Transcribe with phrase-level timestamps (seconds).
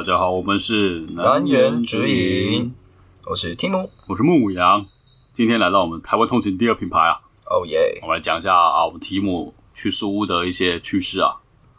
[0.00, 2.72] 大家好，我们是南园直饮，
[3.26, 4.86] 我是 Tim，我是牧羊。
[5.30, 7.20] 今天来到我们台湾通勤第二品牌啊，
[7.50, 7.98] 哦耶！
[8.00, 11.36] 我们来讲一下啊，我们提姆去书屋的一些趣事啊。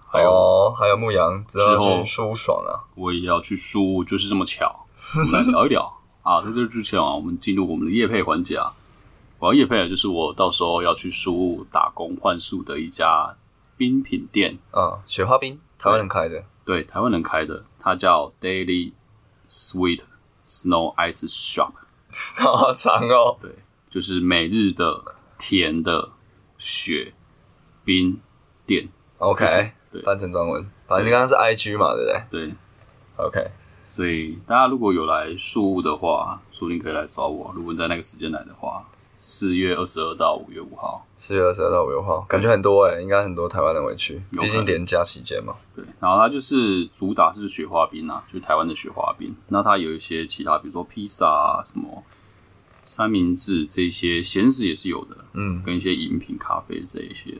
[0.07, 4.85] 还有还有牧羊之之后后去舒爽啊，我也要去书屋，就是这么巧。
[5.17, 5.91] 我们来聊一聊
[6.21, 8.71] 啊，在这之前啊，我们进入我们的夜配环节啊。
[9.39, 13.35] 我要夜配的就是我到时候要去书屋打工换宿的一家
[13.75, 18.93] 冰品店，啊，雪花冰，台湾人开的，对，台湾人开的，它叫 Daily
[19.47, 20.01] Sweet
[20.45, 21.71] Snow Ice Shop。
[22.37, 23.37] 好长哦。
[23.41, 23.51] 对，
[23.89, 25.03] 就是每日的
[25.39, 26.11] 甜的
[26.57, 27.13] 雪
[27.83, 28.21] 冰
[28.65, 28.89] 店。
[29.17, 32.55] OK，对翻成中文，反正你刚刚是 IG 嘛，对不对对
[33.17, 33.51] ，？OK，
[33.91, 37.51] 所以大家如果有来树屋的话，说不定可以来找我。
[37.53, 38.87] 如果你在那个时间来的话，
[39.17, 41.05] 四月二十二到五月五号。
[41.17, 45.53] 四月二十二到五月五号，感觉很多哎，应该很多台湾人会去，毕竟连假期间嘛。
[45.75, 49.35] 对，然后它就是主打是雪花冰啊，就是台湾的雪花冰。
[49.49, 52.01] 那它有一些其他，比如说披萨啊、什么
[52.85, 57.37] 三明治这些咸食也是有的，嗯，跟一些饮品、咖啡这一些。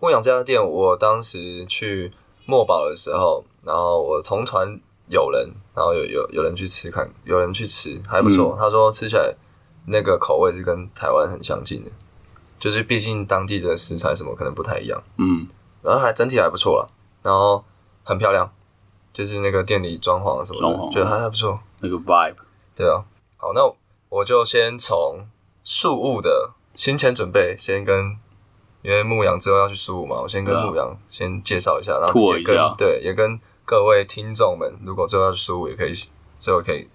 [0.00, 2.12] 牧羊这家店，我当时去
[2.46, 8.56] 墨宝的时候，然后我同团有人，然后有有有人去吃看，有人去吃还不错。
[8.58, 9.34] 他说吃起来
[9.86, 11.90] 那个口味是跟台湾很相近的，
[12.58, 15.46] 就是毕竟当地的食材什么可能不太一样，嗯，
[15.82, 16.86] 然后还整体还不错啦，
[17.22, 17.64] 然后
[18.04, 18.50] 很漂亮，
[19.12, 21.58] 就是那个店里装潢什么的，觉得还还不错。
[21.80, 22.34] 那个 vibe
[22.74, 23.04] 对啊，
[23.36, 23.60] 好，那
[24.08, 25.26] 我就先从
[25.64, 28.18] 树物的行前准备，先跟
[28.82, 33.38] 因为牧羊之后要去树物嘛，我先跟牧羊先介绍一下，然后也跟对，也跟
[33.68, 35.92] 各位听众们，如果之后要去树物，也可以
[36.38, 36.88] 最后可以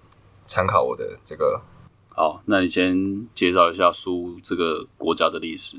[0.44, 1.60] 参考我的这个
[2.08, 5.76] 好，那你先介绍一下苏这个国家的历史。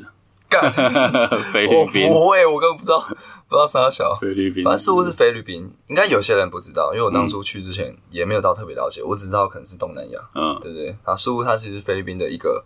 [0.48, 0.72] 干，
[1.52, 3.02] 菲我律宾，不会，我根本不知道，
[3.50, 4.18] 不知道啥小。
[4.22, 10.20] 菲律宾，反正似乎是菲律宾，应该有些人不知道，因为我当初去之前也没有到特别了解，我只知道可能是东南亚。
[10.34, 10.86] 嗯，对不对？
[11.04, 12.64] 然后苏它其实是菲律宾的一个，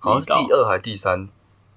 [0.00, 1.28] 好像是第二还是第三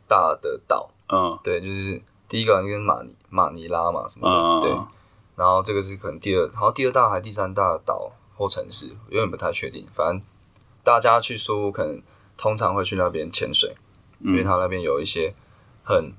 [0.08, 0.90] 大的岛。
[1.09, 4.68] 嗯对，就是第一个应该是马尼马尼拉嘛什么嗯，的。
[4.68, 4.80] 对，
[5.36, 9.88] 然后这个是可能第二，好像第二大还是第三大的岛或城市，有点不太确定。
[9.94, 10.22] 反正
[10.84, 12.02] 大家去苏可能
[12.38, 13.76] 通常会去那边潜水，
[14.20, 15.34] 因为嗯它那边有一些
[15.84, 16.14] 很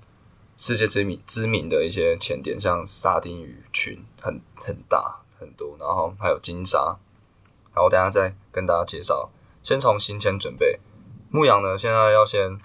[0.56, 6.96] 世界知名知名的一些潜点，像沙丁鱼群很很大很多，然后还有金沙。
[7.74, 9.30] 然后等下再跟大家介绍。
[9.62, 10.78] 先从行前准备，
[11.30, 12.60] 牧羊呢现在要先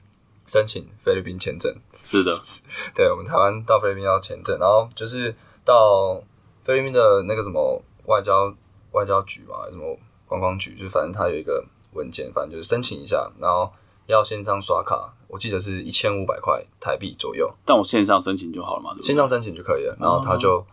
[0.46, 2.31] 申请菲律宾签证，是的，
[2.94, 5.34] 对我们台湾到菲律宾要签证，然后就是
[5.64, 6.22] 到
[6.64, 8.53] 菲律宾的那个什么外交
[8.92, 9.97] 外交局嘛，什么
[10.28, 13.72] 观光局，就反正它有一个文件，反正就是申请一下，然后
[14.08, 20.66] 要线上刷卡，我记得是一千五百块台币左右，但我线上申请就好了嘛，对不对线上申请就可以了，然后他就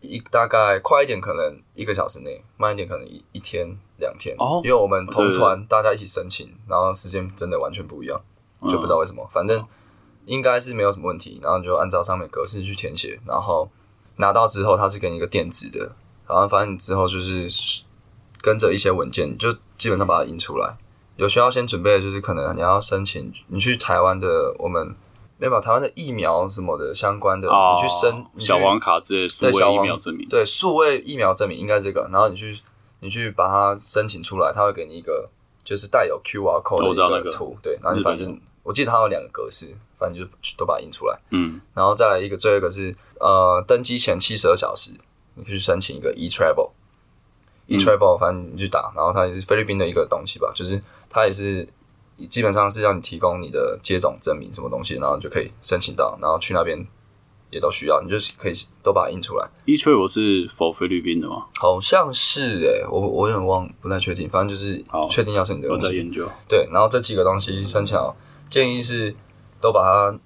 [0.00, 8.20] 一大概快一点可能一个小时内，慢一点可能一一天两天，哦因为我们同团大家一起申请，然后时间真的完全不一样。
[8.66, 9.62] 就不知道为什么，反正
[10.24, 13.68] 应该是没有什么问题，然后你就按照上面格式去填写，然后
[14.16, 15.92] 拿到之后，它是给你一个电子的，
[16.28, 17.48] 然后反正你之后就是
[18.40, 20.76] 跟着一些文件，就基本上把它印出来。
[21.16, 24.94] 有需要先准备的就是可能你要申请，你去台湾的我们
[25.38, 32.58] 没把台湾的疫苗什么的相关的，哦你去申小黄卡之类的数位疫对小黄苗证明，对数位疫苗证明应该这个，然后你去
[33.00, 35.28] 你去把它申请出来，它会给你一个
[35.62, 39.72] 就是带有 QR code 道那个的一个图，对，然后你反正我记得它有两个格式，
[40.04, 40.28] 反正就
[40.58, 44.90] 都把它印出来，嗯，然后再来一个最后一个是呃登机前七十二小时，
[45.34, 46.70] 你去申请一个 e travel。
[47.66, 50.78] e travel，反正你去打，然后它也是菲律宾的一个东西吧，就是
[51.08, 51.66] 它也是
[52.28, 56.86] 基本上是要你提供你的接种证明什么东西，然后你就可以申请到，然后去那边
[57.50, 59.48] 也都需要，你就可以都把它印出来。
[59.64, 61.46] e t r a v e 是否菲律宾的吗？
[61.56, 65.96] 好像是诶、我我有点忘，不太确定，反正就是确定要申请这个我东西。
[65.96, 68.14] 在研究，对，然后这几个东西申请好，
[68.50, 69.16] 建议是
[69.64, 70.18] 都把它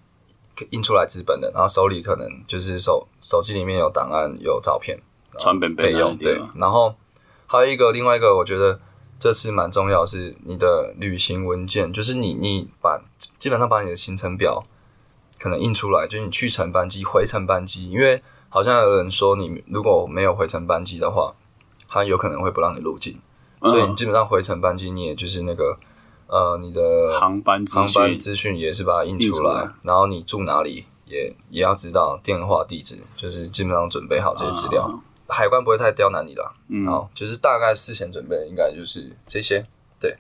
[0.71, 4.99] 印出来纸本的，然后手里可能就是手手机里面有档案有照片
[5.39, 6.17] 传本本备用。
[6.19, 6.93] 对，然后
[7.47, 8.81] 还有一个另外一个，我觉得
[9.21, 13.01] 这次蛮重要的是你的旅行文件，就是你你把
[13.39, 14.65] 基本上把你的行程表
[15.39, 21.33] 可能印出来，就是你去程班机、回程班机，因为好像有人说你如果没有回程班机的话，
[21.87, 23.21] 他有可能会不让你入境，
[23.61, 25.79] 所以你嗯，基本上回程班机你也就是那个
[26.29, 34.85] 呃你的航班资航班讯，资讯也是把它印出来，然后你住哪里也也要知道电话地址，就是基本上准备好这些资料。
[34.85, 34.95] 啊
[35.31, 39.63] 海关不会太刁难你啦，嗯，好，就是大概事前准备应该就是这些，
[40.01, 40.17] 对。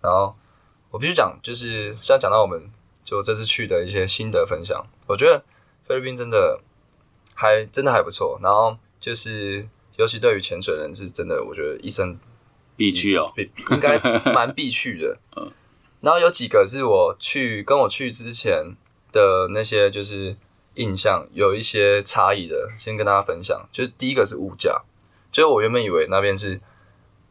[0.00, 0.34] 然后
[0.90, 2.58] 我必须讲，就是现在讲到我们
[3.04, 5.44] 就这次去的一些心得分享，我觉得
[5.84, 6.58] 菲律宾真的
[7.34, 8.40] 还真的还不错。
[8.42, 12.18] 然后就是尤其对于潜水人是真的，我觉得一生
[12.78, 13.30] 必去哦。
[13.36, 13.98] 必应该
[14.32, 15.18] 蛮必去的。
[15.36, 15.52] 嗯，
[16.00, 18.74] 然后有几个是我去跟我去之前
[19.12, 20.36] 的那些就是
[20.76, 23.68] 印象有一些差异的，先跟大家分享。
[23.72, 24.82] 就是第一个是物价，
[25.32, 26.60] 就是我原本以为那边是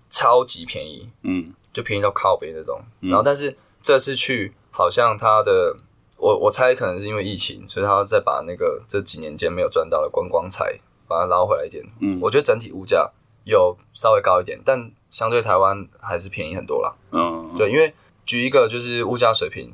[0.10, 2.82] 超级便宜，嗯，就便宜到靠北那种。
[3.00, 5.78] 然后但是这次去好像它的
[6.18, 11.86] 我我猜可能是因为疫情，所以他再把那个这几年间没有赚到的观光财把它捞回来一点。
[12.02, 13.10] 嗯我觉得整体物价
[13.48, 16.94] 有稍微高一点，但相对台湾还是便宜很多啦。
[17.12, 17.94] 嗯，对，因为
[18.26, 19.74] 举一个就是物价水平，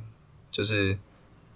[0.52, 0.90] 就是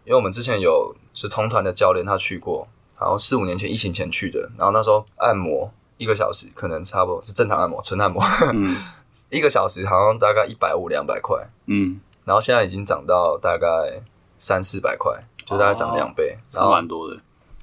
[0.03, 2.67] 因为我们之前有是同团的教练他去过，
[2.99, 8.21] 然后四五年前疫情前去的，然后那时候按摩一个小时可能差不多是正常按摩，纯按摩，
[8.53, 8.75] 嗯。
[9.31, 13.99] 一个小时好像大概一百五两百块，嗯，然后现在已经涨到大概
[14.37, 15.11] 三四百块，
[15.43, 17.17] 就大概涨两倍，然差后蛮多的。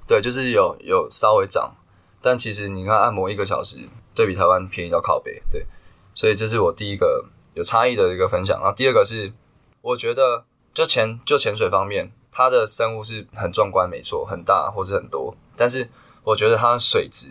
[0.04, 1.76] 对，就是有有稍微涨，
[2.20, 5.66] 但其实你看按摩一个小时，对比台湾便宜到靠北，对，
[6.14, 7.24] 所以这是我第一个
[7.54, 8.58] 有差异的一个分享。
[8.60, 9.32] 然后第二个是，
[9.80, 15.88] 我觉得就潜就潜水方面，它的生物是很壮观，没错，很大或是很多，但是
[16.22, 17.30] 我觉得它的水质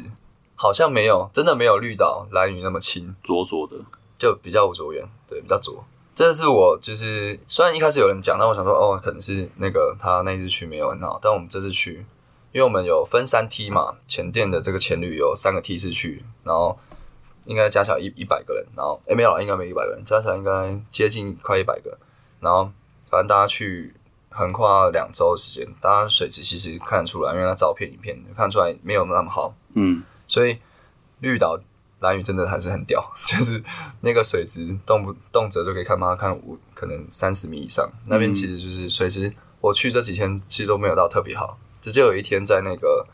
[0.56, 3.78] 好像没有真的没有绿岛蓝屿那么清，浊浊的，
[4.18, 5.84] 就比较无着源，对，比较浊。
[6.16, 12.06] 这是我就是虽然一开始有人讲，但我想说哦，可能是那个他那次去没有很好，但我们这次去，
[12.54, 16.78] 因为我们有分三梯嘛，前店的这个前旅有三个梯次去，然后
[17.46, 21.98] 应该加起来一一百个人，然后诶没有啦，应该没一百个人，加起来应该接近快一百个，
[22.40, 22.72] 然后
[23.10, 23.94] 反正大家去
[24.30, 30.60] 横跨两周的时间，大家水质其实看得出来，因为他照片影片看出来没有那么好，嗯，所以
[31.20, 31.60] 绿岛
[32.02, 33.64] 蓝屿真的还是很屌， 就是
[34.02, 39.34] 那个水质动不动辄就可以看到看五可能三十米以上，那边其实就是水质。
[39.62, 43.06] 我去这几天其实都没有到特别好，就只有一天在那个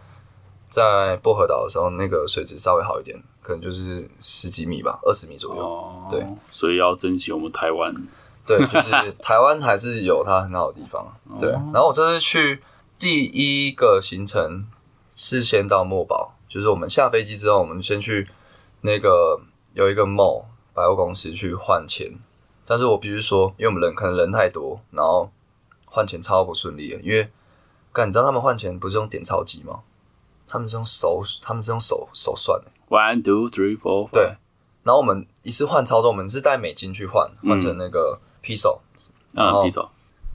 [0.69, 5.59] 在薄荷岛的时候，那个水质稍微好一点，可能就是十几米吧，二十米左右。
[5.59, 7.91] 哦，对，所以要珍惜我们台湾。
[8.45, 11.11] 对，就是台湾还是有它很好的地方。
[11.41, 12.61] 对，然后我这次去
[12.99, 14.67] 第一个行程
[15.15, 18.27] 是先到墨宝，就是我们下飞机之后，我们先去
[18.81, 19.41] 那个
[19.73, 20.43] 有一个 mall
[20.75, 22.19] 百货公司去换钱。
[22.65, 25.31] 但是我必须说，因为我们人可能人太多，然后
[25.85, 27.01] 换钱超不顺利的。
[27.01, 27.27] 因为，
[27.99, 29.81] 干你知道他们换钱不是用点钞机吗？
[30.47, 32.71] 他们是用手，他们是用手手算的。
[32.87, 34.09] One, two, three, four.
[34.11, 34.35] 对，
[34.83, 38.79] 然后我们一次换操作，我们是带美金去换，换成那个 peso。
[39.31, 39.89] 然嗯，后匕首。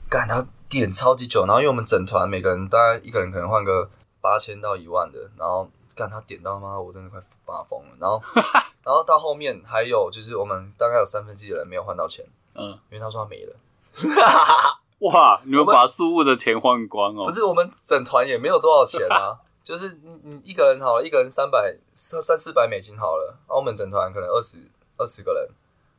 [0.07, 3.89] 干，他点超级久，然后因为我们整团每个人大概一个人可能换个
[4.21, 7.95] 八千到一万的，然后干他点到妈，我真的快发疯了。
[7.99, 8.21] 然后，
[8.85, 13.55] 然后到后面还有就是我们大概有三分之一的人没有换到钱，嗯，因为他说他没了。
[14.99, 17.31] 哇，你们把宿务的钱换光哦不？
[17.31, 24.59] 是我们整团也没有多少钱啊， 就是你你一个人好了，一个人三百三三四百美金好了，澳门整团可能二十
[24.97, 25.49] 二十个人，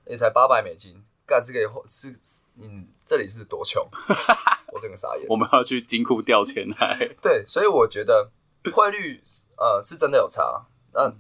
[0.07, 3.87] 也才八百美金，干这个也是是你这里是多穷，
[4.73, 5.27] 我整个傻眼。
[5.29, 6.97] 我们要去金库调钱来。
[7.21, 8.31] 对，所以我觉得
[8.73, 9.23] 汇率
[9.57, 10.67] 呃是真的有差。
[10.95, 11.13] 那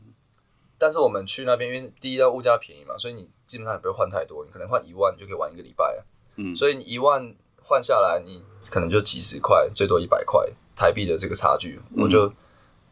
[0.78, 6.06] 但是我们去那边，因为第一要，物价便宜嘛，所以你基本上也不会换太多，你可能换一万就可以玩一个礼拜了。
[6.38, 7.34] 嗯所以你一万
[7.66, 10.40] 换下来，你可能就几十块，最多一百块
[10.76, 12.32] 台币的这个差距，我就。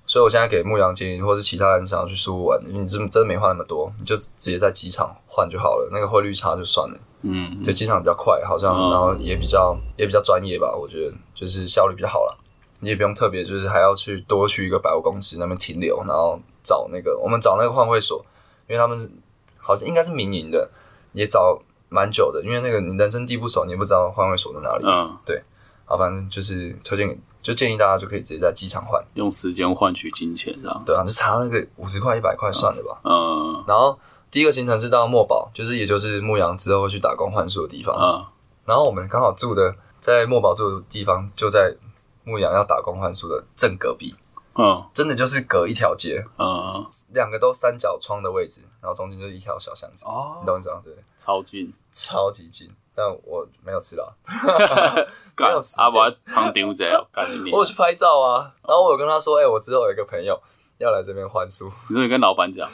[0.06, 6.98] 所以，我现在给牧羊建议，或是其他人想要去苏武玩，你真真的没花那么多，你就直接在机场换就好了，那个汇率差就算了。
[7.22, 12.38] 嗯，对，机场比较快，好像，嗯然后也比较也比较专业吧，我觉得就是效率比较好了。
[12.80, 18.22] 你也不用特别就是还要去多去一个百货公司那边停留，然后找那个我们找那个换汇所，
[18.68, 19.10] 因为他们是
[19.56, 20.70] 好像应该是民营的，
[21.14, 21.58] 也找
[21.94, 24.84] 蛮久的，因为那个你人生地不熟，你也不知道换位所在哪里。
[24.84, 25.40] 嗯，对
[25.84, 30.82] 好，反正就是推荐给，就建议大家就可以直接在机场换，用时间换取金钱，这样。
[30.84, 32.98] 对啊，就差那个五十块一百块算了吧。
[33.04, 33.96] 嗯然后
[34.30, 37.94] 第一个行程是到墨宝，就是也就是牧羊之后会去打工换宿的地方。
[37.96, 38.26] 嗯
[38.66, 41.76] 然后我们刚好住的在墨宝住的地方，就在
[42.24, 44.14] 牧羊要打工换宿的正隔壁，
[44.56, 44.84] 嗯。
[44.92, 50.38] 真的就是隔一条街，嗯，两个都三角窗的位置，然后中间就是一条小巷子，哦。
[50.40, 50.80] 你懂我意思吗？
[50.84, 51.72] 对，超近。
[51.92, 54.12] 超级近，但我没有吃到，
[55.38, 55.84] 没有时间。
[55.84, 60.36] 啊，我 去拍照啊，然后我有跟他说，哎、我之后有一个朋友
[60.78, 62.68] 要来这边换书，你说你跟老板讲，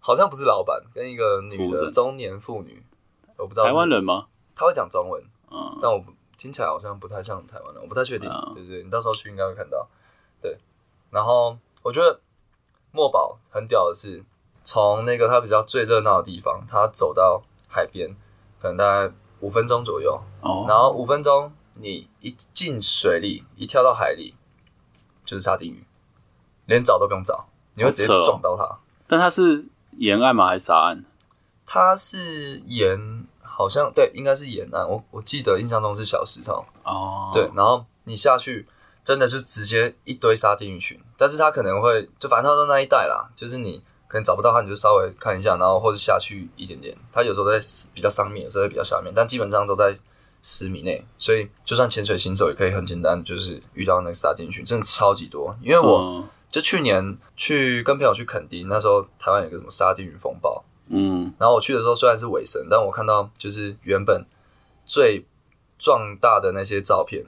[0.00, 2.84] 好像不是老板，跟一个女的中年妇女，
[3.38, 4.26] 我不知道台湾，人吗？
[4.56, 5.22] 他会讲中文，
[5.52, 5.78] 嗯。
[5.80, 6.04] 但我
[6.36, 8.28] 听起来好像不太像台湾人，我不太确定。
[8.28, 8.54] 嗯。
[8.54, 9.88] 对对，你到时候去应该会看到。
[11.14, 12.20] 对，然后我觉得
[12.90, 14.24] 墨宝很屌的是，
[14.64, 18.16] 从那个它比较最热闹的地方，它走到海边，
[18.60, 20.20] 可能大概五分钟左右。
[20.40, 24.34] 哦，然后五分钟，你一进水里，一跳到海里，
[25.24, 25.86] 就是沙丁鱼，
[26.66, 28.78] 连找都不用找，你会直接撞到它。
[29.06, 29.66] 但它是
[29.98, 30.48] 沿岸吗？
[30.48, 31.04] 还是沙岸？
[31.66, 34.88] 它是沿，好像对，应该是沿岸。
[34.88, 38.66] 我我记得印象中是小石头，哦，对，，然后你下去
[39.04, 46.96] 真的就直接一堆沙丁鱼群，但是它可能会就反正它都那一带啦，就是你可能找不到它，你就稍微看一下，然后或者下去一点点。
[47.12, 47.60] 它有时候在
[47.92, 49.96] 比较上面，有时候在比较下面，但基本上都在
[50.42, 55.54] 十米内，所以就算潜水新手也可以很简单，就是遇到那个沙丁鱼群，真的超级多。
[55.62, 64.24] 因为我、嗯就去年去跟朋友去垦丁，那时候台湾有个什么沙丁鱼风暴，嗯然后我去的时候虽然是尾声，但我看到就是原本
[64.86, 65.26] 最
[65.76, 67.24] 壮大的那些照片，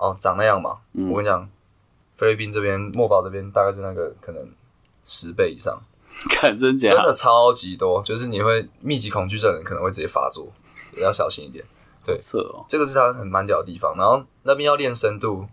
[0.00, 0.78] 哦，长那样嘛。
[0.94, 1.46] 嗯我跟你讲，
[2.16, 4.42] 菲律宾这边墨宝这边大概是那个可能
[5.04, 5.78] 十倍以上，
[6.32, 10.50] 看真假真的超级多，就是你会密集恐惧症的人可能会直接发作，
[10.96, 11.62] 也要小心一点。
[12.02, 13.94] 对哦，这个是它很蛮屌的地方。
[13.96, 15.46] 然后那边要练深度，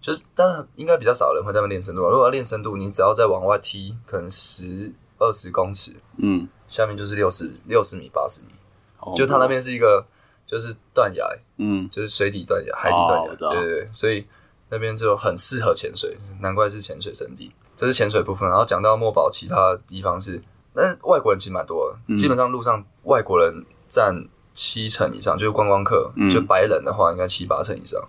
[0.00, 2.08] 就是但是应该比较少人会在那边练深度啊。
[2.08, 8.54] 如果要练深度，你只要再往外踢，可能十二十公尺，嗯，下面就是六十六十米、八十米。
[8.96, 10.06] 好就它那边是一个
[10.46, 11.24] 就是断崖，
[11.58, 11.88] 嗯。
[11.88, 14.26] 就是水底断崖、海底断崖，对对对，所以
[14.68, 17.52] 那边就很适合潜水，难怪是潜水圣地。
[17.76, 20.40] 这是潜水部分，然后讲到墨宝其他地方是，
[20.74, 22.16] 那外国人其实蛮多的，嗯。
[22.16, 26.30] 基本上路上外国人占七成以上，就是观光客，嗯。
[26.30, 28.00] 就白人的话应该七八成以上，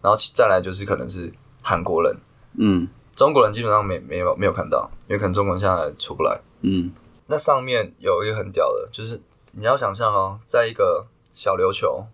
[0.00, 2.16] 然后再来就是可能是韩国人，
[2.58, 2.88] 嗯。
[3.16, 6.40] 中国人基本上没没有没有看到，因为可能中国人现在出不来。
[6.60, 6.92] 嗯。
[7.26, 11.04] 那上面有一个很屌的，就是你要想象哦，在一个
[11.38, 12.04] 小琉球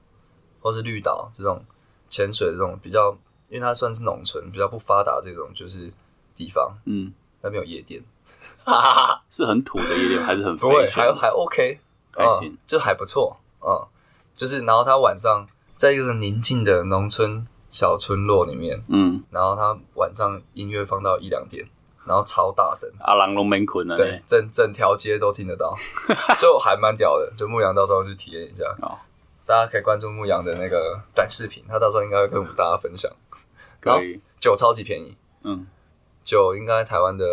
[0.60, 1.64] 或是绿岛这种
[2.10, 3.10] 潜水的这种比较，
[3.48, 5.90] 因为它算是农村比较不发达这种就是
[6.36, 8.04] 地方，嗯，那边有夜店，
[9.30, 11.80] 是很土的夜店还是很不会，还还 OK，
[12.12, 13.86] 还行嗯，就还不错，嗯，
[14.34, 21.66] 就是然后他晚上在一个宁静的农村小村落里面，嗯，然后他晚上音乐放到一两点，
[22.04, 22.86] 然后超大声。
[23.00, 25.74] 阿郎龙门捆啊对，整整条街都听得到，
[26.38, 27.32] 就还蛮屌的。
[27.38, 29.00] 就牧羊到时候去体验一下，好
[29.46, 33.10] 大家可以关注牧羊的那个短视频，他到时候应该会跟我们大家分享。
[33.82, 35.66] 然后可以，酒超级便宜，嗯，
[36.24, 37.26] 酒应该台湾的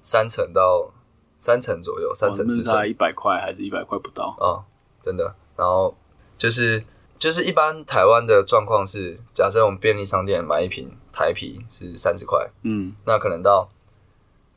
[0.00, 0.92] 三成到
[1.36, 2.72] 三成左右，三哦成四成。
[2.72, 4.62] 大概一百块还是一百块不到，啊、
[5.02, 5.34] 真的。
[5.56, 5.96] 然后
[6.38, 6.84] 就是
[7.18, 12.94] 就是一般台湾的状况是，假设我们便利商店买一瓶台啤是三十块，嗯。
[13.04, 13.68] 那可能到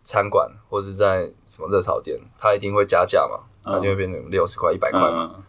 [0.04, 5.32] 餐馆或是在什么热炒店，它一定会加价嘛，它就会变成六十块、一百块嘛。
[5.36, 5.44] 嗯，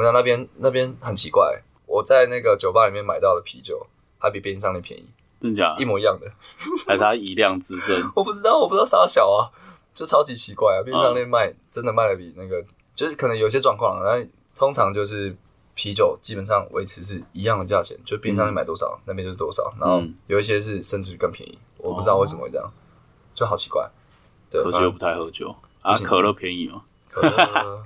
[0.00, 3.86] 我想那边那边很奇怪，我在那个酒吧里面买到的啤酒，
[4.18, 5.04] 还比便利商店便宜，
[5.42, 5.84] 真假一？
[5.84, 6.26] 模一样的。
[6.88, 7.94] 还是他以量制胜？
[8.16, 9.52] 我不知道，我不知道啥小啊，
[9.92, 10.80] 就超级奇怪啊！
[10.82, 12.64] 便利商店卖、真的卖的比那个，
[12.94, 15.36] 就是可能有些状况啊，但通常就是
[15.74, 22.72] 啤酒基本上维持是一样的价钱，就便利商店买多少，那边就是多少，然后嗯有一些是甚至更便宜，我不知道为什么会这样，
[23.34, 23.86] 就好奇怪。
[24.48, 26.82] 对，反正可惜我不太喝酒啊，行可乐便宜吗？
[27.10, 27.84] 可乐，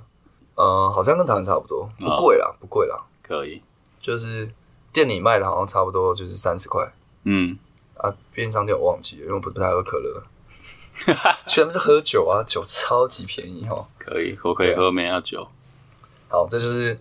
[0.55, 3.61] 呃，好像跟台湾差不多，不贵啦，不贵啦，可以，
[4.01, 4.49] 就是
[4.93, 6.93] 店里卖的好像差不多就是三十块
[7.23, 7.57] 嗯，
[7.97, 10.23] 啊，便利商店我忘记了，因为我不不太喝可乐，
[11.45, 13.85] 全部是喝酒啊，酒超级便宜哈。
[13.97, 15.45] 可以，我可以喝梅亚酒，
[16.29, 16.99] 好，这就是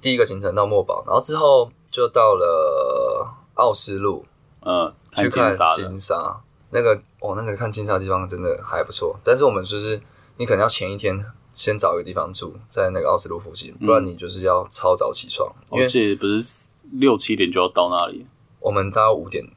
[0.00, 4.24] 第一个行程到墨宝，然后之后就到了奥斯陆
[4.62, 6.40] 嗯，去看金沙，
[6.70, 10.00] 那个哦，那个看金沙的地方真的还不错，但是我们就是
[10.38, 11.22] 你可能要前一天
[11.54, 18.26] 先找一个地方住，在那个奥斯陆附近，不然你就是要超早起床，因为不是六七点就要到那里，
[18.60, 19.48] 我们大概五点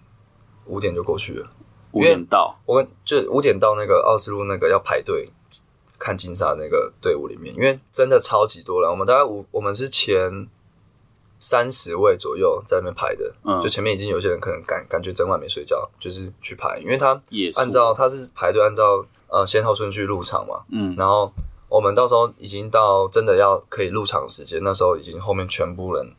[0.67, 1.49] 五点就过去了。
[1.93, 5.31] 五点到，我们就五点到那个奥斯陆那个要排队
[5.97, 8.91] 看金沙那个队伍里面，因为真的超级多人。
[8.91, 10.47] 我们大概五，我们是前
[11.39, 13.59] 三十位左右在那边排的，嗯。
[13.63, 17.19] 就前面已经有些人可能感感觉整晚没睡觉，就是去排，因为他
[17.55, 21.31] 按照他是排队按照呃先后顺序入场嘛，嗯，然后
[21.69, 26.15] 我们到时候已经到真的要可以入场的时间，那时候已经后面全部人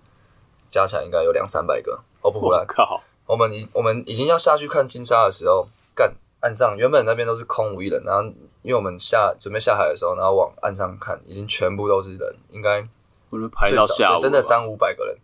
[0.69, 2.61] 加起来应该有两三百个，哦不胡乱。
[2.61, 8.23] 我，靠，我们已我们已经要下去看金沙的时候，干岸上原本那边都是空无一人，然后
[8.63, 12.87] 因为我们下准备下海的时候，然后往岸上看，已经全部都是人，应该
[13.31, 15.17] 我们排最少到下真的三五百个人，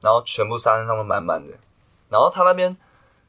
[0.00, 1.52] 然后全部沙滩上都满满的。
[2.08, 2.76] 然后他那边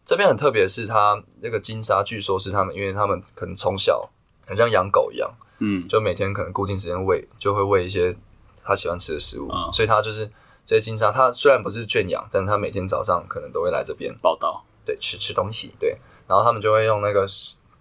[0.03, 4.10] 这边很特别的是，他那个金沙据说是他们，因为他们可能从小
[4.48, 8.15] 很像养狗一样，嗯，就每天可能固定时间喂，就会喂一些
[8.63, 9.71] 他喜欢吃的食物，嗯。
[9.71, 10.29] 所以他就是
[10.65, 14.15] 这些金沙，他虽然不是圈养，但是他每天早上可能都会来这边。
[14.21, 15.97] 报道，对，吃吃东西，对，
[16.27, 17.27] 然后他们就会用那个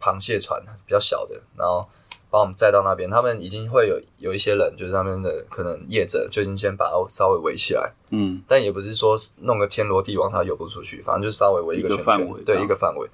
[0.00, 1.88] 螃蟹船比较小的，然后
[2.30, 3.10] 把我们载到那边。
[3.10, 12.62] 他们已经会有有一些人，就是那边的可能业者就已经先把它稍微围起来，嗯，但也不是说弄个天罗地网它游不出去，反正就稍微围一个一个圈圈，对，范围这样。
[12.62, 13.08] 一个范围。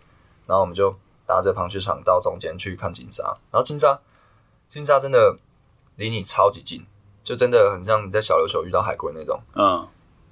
[0.47, 0.93] 然后我们就
[1.27, 3.97] 搭着螃蟹船到中间去看金沙，然后金沙
[4.71, 5.37] 金沙真的
[5.97, 6.87] 离你超级近，
[7.25, 9.87] 就真的很像你在小琉球遇到海龟那种，嗯。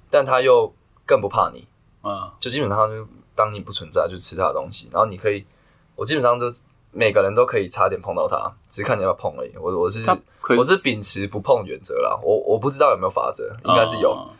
[0.09, 0.73] 但它又
[1.05, 1.67] 更不怕你，
[2.01, 2.31] 嗯。
[2.39, 3.05] 就基本上就
[3.35, 5.45] 当你不存在就吃它的东西，然后你可以，
[5.95, 6.51] 我基本上都
[6.91, 9.51] 每个人都可以差点碰到它，只是看你要不要碰而已。
[9.57, 10.03] 我我是
[10.57, 14.35] 我是秉持不碰原则啦，我我不知道有没有法则，应该是有，嗯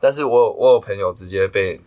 [0.00, 1.80] 但是我我有朋友直接被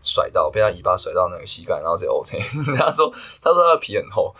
[0.00, 2.40] 甩到，被他尾巴甩到那个膝盖，然后直接 O K。
[2.76, 3.08] 他说
[3.40, 4.34] 他说他的皮很厚，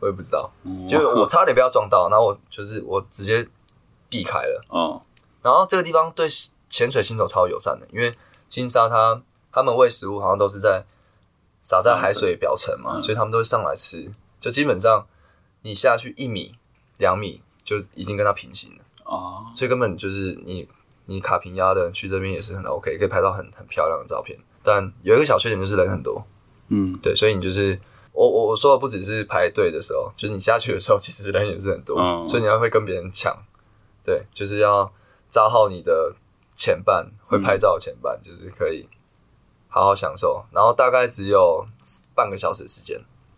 [0.00, 3.46] 我也不知道，嗯就是我差点被他撞到，然后我就是我直接
[4.08, 4.64] 避开了。
[4.72, 5.00] 嗯
[5.42, 6.26] 然后这个地方对
[6.68, 8.16] 潜水新手超友善的，因为
[8.48, 9.22] 金沙它
[9.52, 10.84] 他们喂食物好像都是在
[11.62, 13.02] 撒在海水表层嘛，嗯。
[13.02, 14.12] 所以他们都会上来吃。
[14.40, 15.06] 就基本上
[15.62, 16.56] 你下去一米
[16.98, 19.46] 两米就已经跟它平行了，哦。
[19.54, 20.68] 所以根本就是你
[21.04, 24.36] 你卡平压的去这边也是很 OK，可以拍到很很漂亮的照片。
[24.64, 26.26] 但有一个小缺点就是人很多，
[26.68, 26.98] 嗯。
[27.00, 27.80] 对，所以你就是
[28.16, 33.36] 我我我说的不只是排队的时候，就是你下去的时候，其实人也是很多，嗯所以你要会跟别人抢，
[34.02, 34.90] 对，就是要
[35.28, 36.14] 扎好你的
[36.56, 38.88] 前半，会拍照的前半，就是可以
[39.68, 40.42] 好好享受。
[40.50, 41.66] 然后大概只有
[42.14, 42.96] 半个小时时间，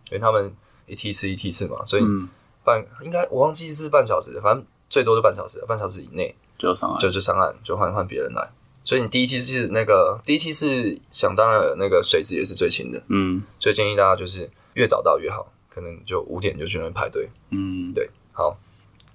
[0.09, 0.55] 因为他们
[0.87, 2.29] 一梯次一梯次嘛，所以嗯，
[2.63, 8.49] 半应该我忘记是半小时，反正最多就半小时，半小时以内就上岸，就就上岸，就换换别人来。
[8.85, 13.03] 所以你第一梯是那个第一梯是想当然，那个水质也是最清的。
[13.09, 17.29] 嗯所以建议大家就是越早到越好，可能就五点就去那边排队。
[17.51, 18.57] 嗯，对，好，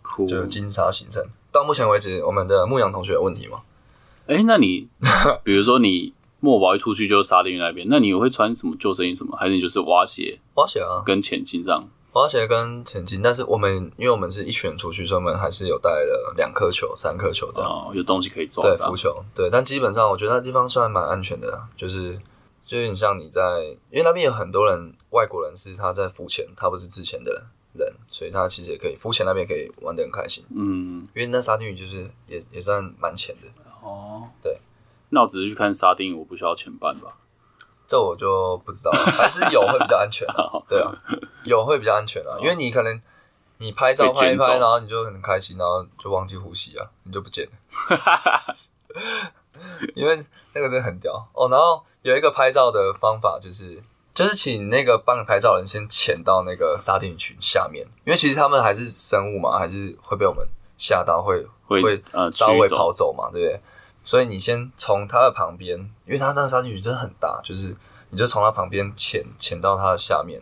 [0.02, 0.26] 酷。
[0.26, 1.24] 就是金沙行程。
[1.52, 3.62] 到目前为止，我们的牧羊同学有问题吗？
[4.26, 4.88] 哎，那你
[5.44, 9.36] 比如说你墨宝一出去就是沙丁鱼那边，那你会穿什么救生衣什么？
[9.36, 11.88] 还是你就是蛙鞋蛙鞋啊，跟潜金这样？
[12.12, 17.68] 蛙鞋跟前进，但是我们因为我们是一群人出去，所以我们还是有带了两颗球、三颗球这样。
[17.68, 22.18] 哦，有东西可以抓对，浮球，对，但基本上我觉得那地方算蛮安全的，就是
[22.64, 23.40] 就有点像你在，
[23.90, 33.46] 因为那边有很多人，外国人是他在付钱，他不是之前的人，所以他其实也可以付钱那边可以玩的很开心，嗯，因为那沙丁鱼就是也也算蛮浅的。
[33.80, 34.58] 哦，对。
[35.10, 37.16] 那我只是去看沙丁鱼，我不需要前半吧？
[37.86, 40.50] 这我就不知道了， 还是有会比较安全啊。
[40.68, 40.90] 对啊，
[41.44, 43.00] 有会比较安全啊，因为你可能
[43.58, 47.52] 你拍照拍一拍，然后你就很开心，然后就忘记呼吸啊，你就不见了。
[49.94, 50.16] 因为
[50.54, 51.48] 那个真的很屌哦。
[51.48, 53.82] 然后有一个拍照的方法就是。
[54.14, 60.46] 就是请那个帮你拍照的人先潜到那个沙丁鱼群下面，因为其实他们还是生物嘛，还是会被我们
[60.78, 63.60] 吓到，会会会呃稍微跑走嘛，对不对？
[64.00, 67.76] 所以你先从它的旁边，因为它那个沙丁鱼真的很大，就是
[68.10, 70.40] 你就从它旁边潜潜到它的下面，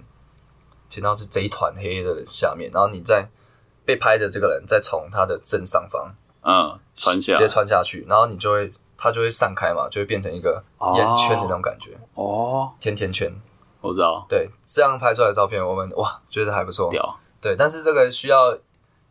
[0.91, 3.31] 潜到是这一团黑黑的下面，然后你再
[3.87, 13.33] 被拍的这个人再从它的正上方嗯穿下直接穿下去，然后你就会它就会散开嘛，就会变成一个哦圆圈的那种感觉，哦，甜甜圈。
[13.83, 16.89] 我知道，对，这样拍出来的照片，我们哇觉得还不错。
[16.91, 18.57] 屌，对，但是这个需要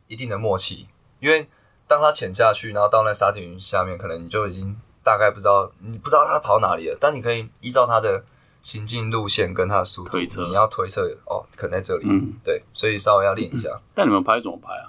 [0.08, 0.88] 一定的默契，
[1.20, 1.48] 因为
[1.88, 8.24] 当它潜下去，然后到那沙丁鱼下面，可能你就已经大概不知道，你不知道它跑哪里了，但你可以依照它的
[8.62, 12.06] 行进路线跟它的速度，你要推测哦，可能在这里。
[12.08, 14.88] 嗯，对，所以稍微要练一下，但你们拍怎么拍啊？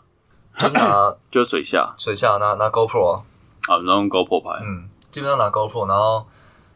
[0.59, 1.95] 就是拿 就是水下。
[1.97, 3.25] 水下拿拿 GoPro，啊。
[3.69, 6.27] 啊，然后用 GoPro 拍，嗯，基本上拿 GoPro，然后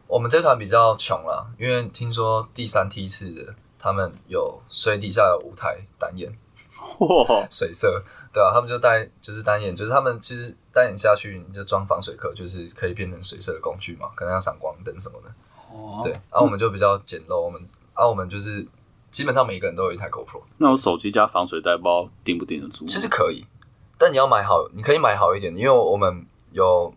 [0.07, 6.35] 我们这团比较穷了，因为听说第三梯次的他们有水底下有舞台单眼。
[6.99, 15.29] 哇，水色，对啊，他们就带就是单眼，就是他们其实单眼下去你就装防水壳，就是可以变成水色的工具嘛，可能要闪光灯什么的。
[15.69, 17.61] 哦对，然、后我们就比较简陋，我们
[17.93, 18.65] 啊我们就是
[19.11, 22.85] 基本上每一个人都有一台 GoPro，那我手机加防水袋，包顶不顶得住？
[22.87, 23.45] 其实可以，
[23.97, 26.93] 但你要买好，你可以买好一点的，因为我们有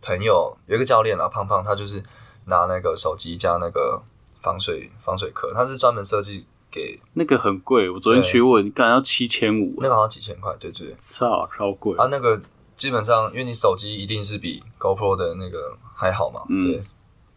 [0.00, 2.02] 朋友有一个教练啊，胖胖，他就是
[2.46, 4.02] 拿那个手机加那个
[4.40, 10.96] 防水防水壳，它是专门设计给那个很贵，我昨天去问，干要七千五，那个好像几千块，对对对。
[10.98, 11.96] 操，超贵。
[11.96, 12.42] 啊，那个
[12.76, 16.72] 基本上，因为你手机一定是比 GoPro 的那个还好嘛，嗯。
[16.72, 16.82] 对，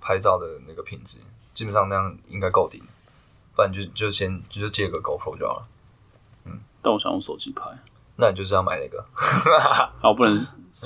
[0.02, 1.17] 拍照的那个品质，
[1.54, 2.82] 基本上那样应该够顶，
[3.56, 5.67] 不然你就就先就借个 GoPro 就好了。
[6.45, 6.60] 嗯。
[6.82, 7.63] 但我想用手机拍，
[8.15, 9.00] 那你就是要买那个，
[10.02, 10.36] 啊，我不能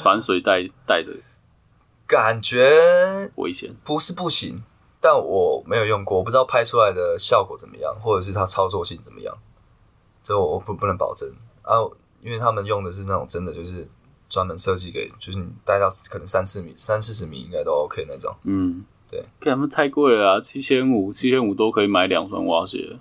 [0.01, 1.11] 反水带带着，
[2.13, 3.75] 感觉危险。
[3.83, 4.63] 不是不行，
[5.01, 9.35] 但我没有用过，我不知道拍出来的效果怎么样，或者是它操作性怎么样，
[10.21, 11.27] 这我我不不能保证
[11.63, 11.81] 啊，
[12.21, 13.89] 因为他们用的是那种真的就是
[14.29, 18.33] 专门设计给，就是你带到可能三四米、三四十米应该都 OK 那种。
[18.43, 22.97] 嗯，对，干他们太贵了啊，七千五，七千五都可以买两双蛙鞋，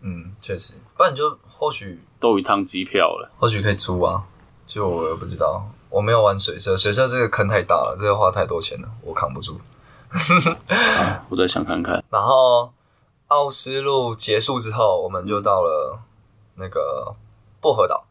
[0.00, 3.32] 嗯，确实，不然你就或许都一趟机票了。
[3.38, 4.24] 或许可以租啊，
[4.66, 9.60] 就我也不知道，我没有玩水色，水色这个坑太大了，这个花太多钱了，我扛不住。
[11.28, 12.02] 我再想看看。
[12.08, 12.72] 然后
[13.26, 15.98] 奥斯陆结束之后，我们就到了
[16.54, 17.14] 那个
[17.60, 18.06] 薄荷岛。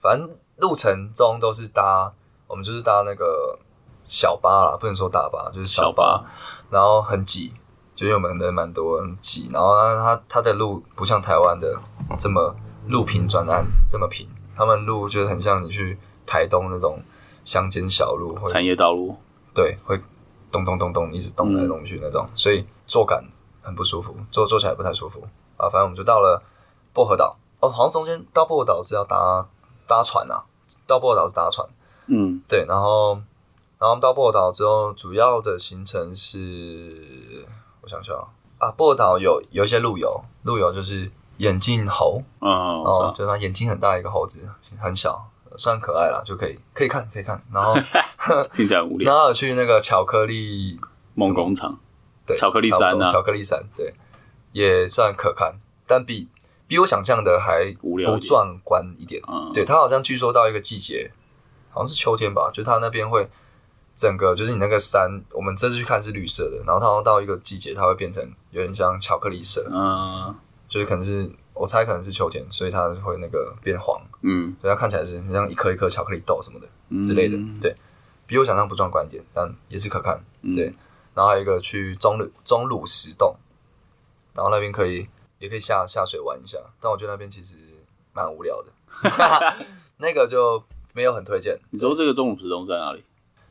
[0.00, 2.14] 反正路程中都是搭，
[2.46, 3.58] 我们就是搭那个
[4.04, 6.24] 小巴啦，不能说大巴，就是小小巴
[6.70, 7.54] 然后很挤，
[7.94, 9.50] 就因为我们人蛮多，很挤。
[9.52, 11.78] 然后它它的路不像台湾的
[12.18, 12.56] 这么
[12.88, 15.98] 路平转暗这么平，他们路就是很像你去
[16.32, 16.98] 台东那种
[17.44, 19.14] 乡间小路，会产业道路，
[19.54, 20.00] 对，会
[20.50, 23.22] 咚咚咚咚一直咚来咚去那种，所以坐感
[23.60, 25.20] 很不舒服，坐坐起来不太舒服。
[25.58, 25.68] 啊。
[25.68, 26.42] 反正我们就到了
[26.94, 29.46] 薄荷岛，哦，好像中间到薄荷岛是要搭
[29.86, 30.42] 搭船啊，
[30.86, 31.68] 到薄荷岛是搭船，
[32.06, 33.12] 嗯，对，然后
[33.78, 37.46] 然后我们到薄荷岛之后，主要的行程是，
[37.82, 38.24] 我想想啊，
[38.68, 44.48] 啊，薄荷岛有有一些路游，路游就是眼镜猴，嗯，哦，就是它眼睛很大一个猴子，
[44.80, 45.22] 很小，
[45.56, 47.74] 算可爱了，就可以可以看可以看，然后。
[48.54, 49.10] 听起来无聊。
[49.10, 50.78] 然后有去那个巧克力
[51.14, 51.76] 梦工厂，
[52.24, 53.10] 对巧克力山啊。
[53.10, 53.92] 巧克力山对，
[54.52, 56.28] 也算可看，但比
[56.68, 59.20] 比我想象的还无聊不壮观一点。
[59.26, 61.10] 嗯，对，它好像据说到一个季节，
[61.70, 63.28] 好像是秋天吧，就它那边会
[63.94, 70.34] 整个就是你那个山，我们这次去看是绿色的，然后它好像到一个季节，它会变成有点像巧克力色，嗯。
[70.68, 71.30] 就是可能是
[71.62, 76.66] 我猜可能是秋天，所以它会那个变黄，嗯对，它看起来是很像一颗一颗巧克力豆什么的。
[76.88, 77.76] 嗯之类的，对
[78.26, 80.20] 比我想象不壮观一点，但也是可看。
[80.40, 80.64] 嗯对，
[81.14, 83.36] 然后还有一个去中鲁中鲁石洞，
[84.34, 85.06] 然后那边可以
[85.38, 87.54] 也可以下下水玩一下，但我觉得那边其实
[88.12, 88.72] 蛮无聊的，
[89.98, 90.60] 那个就
[90.92, 91.56] 没有很推荐。
[91.70, 93.04] 你说这个中午石洞在哪里？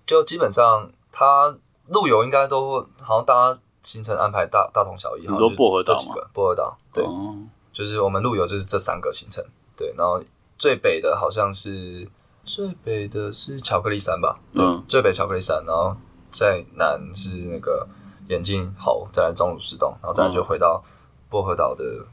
[0.06, 5.22] 就基本上它路游应该都好像大家行程安排大大同小异。
[5.22, 7.38] 你说薄荷岛这几个薄荷岛，对，哦，
[7.82, 9.44] 就是我们路游就是这三个行程，
[9.76, 10.24] 对，然后
[10.56, 12.08] 最北的好像是
[12.46, 15.96] 最北的是巧克力山吧，对，嗯最北巧克力山，然后
[16.30, 17.88] 再南是那个
[18.28, 20.84] 眼镜猴，再来中鲁石洞，然后再来就回到
[21.28, 22.06] 薄荷岛的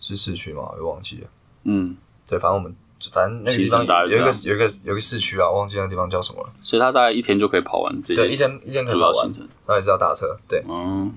[0.00, 0.68] 是市区吗？
[0.72, 1.28] 我又忘记了，
[1.62, 1.96] 嗯，
[2.28, 2.74] 对，反正我们
[3.12, 9.30] 反正那个地方有一个有一个有一个市区啊，忘记那个地方叫什么了，所以他大概一天就可以跑完这对，一天一天可以跑完。
[9.30, 11.14] 然后也是要打车，对，嗯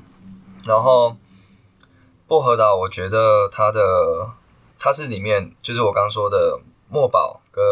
[0.66, 1.16] 然后
[2.30, 3.82] 薄荷岛，我觉得它的
[4.78, 7.64] 它是里面就是我刚刚说的墨宝跟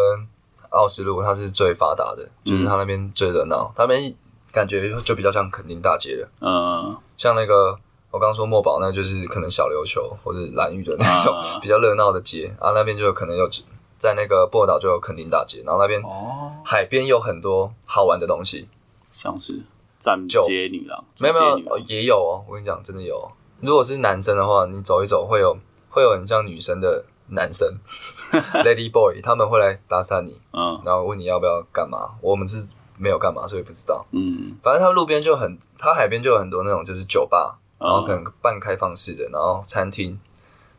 [0.69, 4.15] 奥斯陆，它是最发达的，就是它那边最热闹，它那边
[4.51, 6.27] 感觉就比较像垦丁大街了。
[6.41, 7.77] 嗯像那个
[8.09, 13.47] 我刚刚说墨宝，那就是可能小琉球或者蓝屿的那种啊比较热闹的街啊，那边就有可能有
[13.95, 18.67] 在那个薄荷岛就有垦丁大街，然后那边哦，海边有很多好玩的东西，
[19.11, 19.61] 像是
[19.99, 23.29] 站就街女郎，没有没有、也有哦，我跟你讲，真的有哦。
[23.59, 25.57] 如果是男生的话，你走一走会有
[25.89, 27.67] 会有很像女生的男生，
[28.63, 32.15] Lady Boy，他们会来搭讪你，嗯然后问你要不要干嘛。
[32.21, 32.65] 我们是
[32.97, 34.05] 没有干嘛，所以不知道。
[34.11, 40.19] 嗯，反正他路边就很，他海边就有很多那种就是酒吧，然后可嗯能半开放式的，然后餐厅，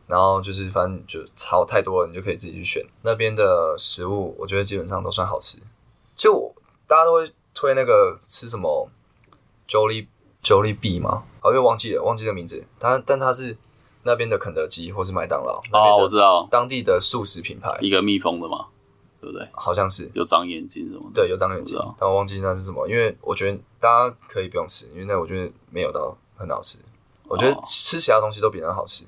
[0.07, 2.85] 然后就是反正就超太多了，你就可以自己去选。
[3.03, 5.57] 那边的食物，我觉得基本上都算好吃。
[6.15, 6.53] 就
[6.87, 8.89] 大家都会推那个吃什么
[9.67, 10.07] Jolie
[10.43, 11.23] Jolie B 吗？
[11.41, 12.65] 哦，因为忘记了，忘记这名字。
[12.79, 13.57] 它但它是
[14.03, 18.67] 那边的肯德基或是麦当劳，那哦，边知道，当地的素食品牌，一个蜜蜂的嘛，
[19.21, 19.47] 对不对？
[19.51, 21.21] 好像是有长眼睛什么的。
[21.21, 22.87] 对有长眼睛我，但我忘记那是什么。
[22.87, 26.77] 因为我觉得大家可以不用吃，因为那我觉得没有到很好吃。
[27.27, 29.03] 我觉得哦吃其他东西都比那好吃。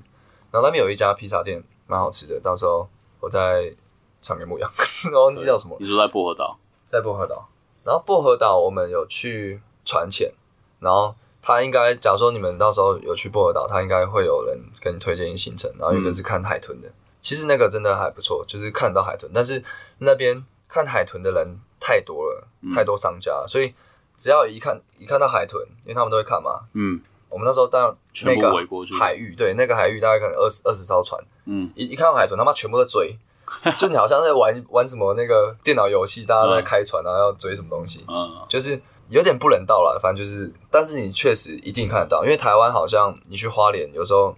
[0.50, 2.88] 然后那边有一家披萨店，蛮好吃的，到时候
[3.20, 3.74] 我再
[4.20, 4.70] 传给牧羊，
[5.12, 5.78] 我忘记叫什么了。
[5.80, 7.48] 你说在薄荷岛，在薄荷岛。
[7.84, 10.32] 然后薄荷岛我们有去船潜，
[10.78, 16.88] 然后他应该，假如说你们到时候有去薄荷岛，他应该会有人跟你推荐一行程，然后有一个是看海豚的。
[17.20, 19.62] 其实那个真的还不错，就是看得到海豚，但是
[19.98, 23.74] 那边看海豚的人太多了，太多商家了，所以
[24.16, 26.60] 只要一看一看到海豚，因为他们都会看嘛。
[26.74, 27.00] 嗯。
[27.28, 28.52] 我们那时候到那个
[29.00, 33.16] 海域，对，那个海域大概可能二十二十艘船，嗯，一一看到海豚，他妈全部在追，
[33.78, 38.30] 就你好像在玩玩什么那个电脑游戏，大家都在开船，然后要追什么东西，嗯。
[38.50, 38.78] 就是
[39.12, 40.00] 有点不人道了。
[40.02, 44.34] 反正就是，但是你确实一定看得到，因为台湾好像你去花莲，有时候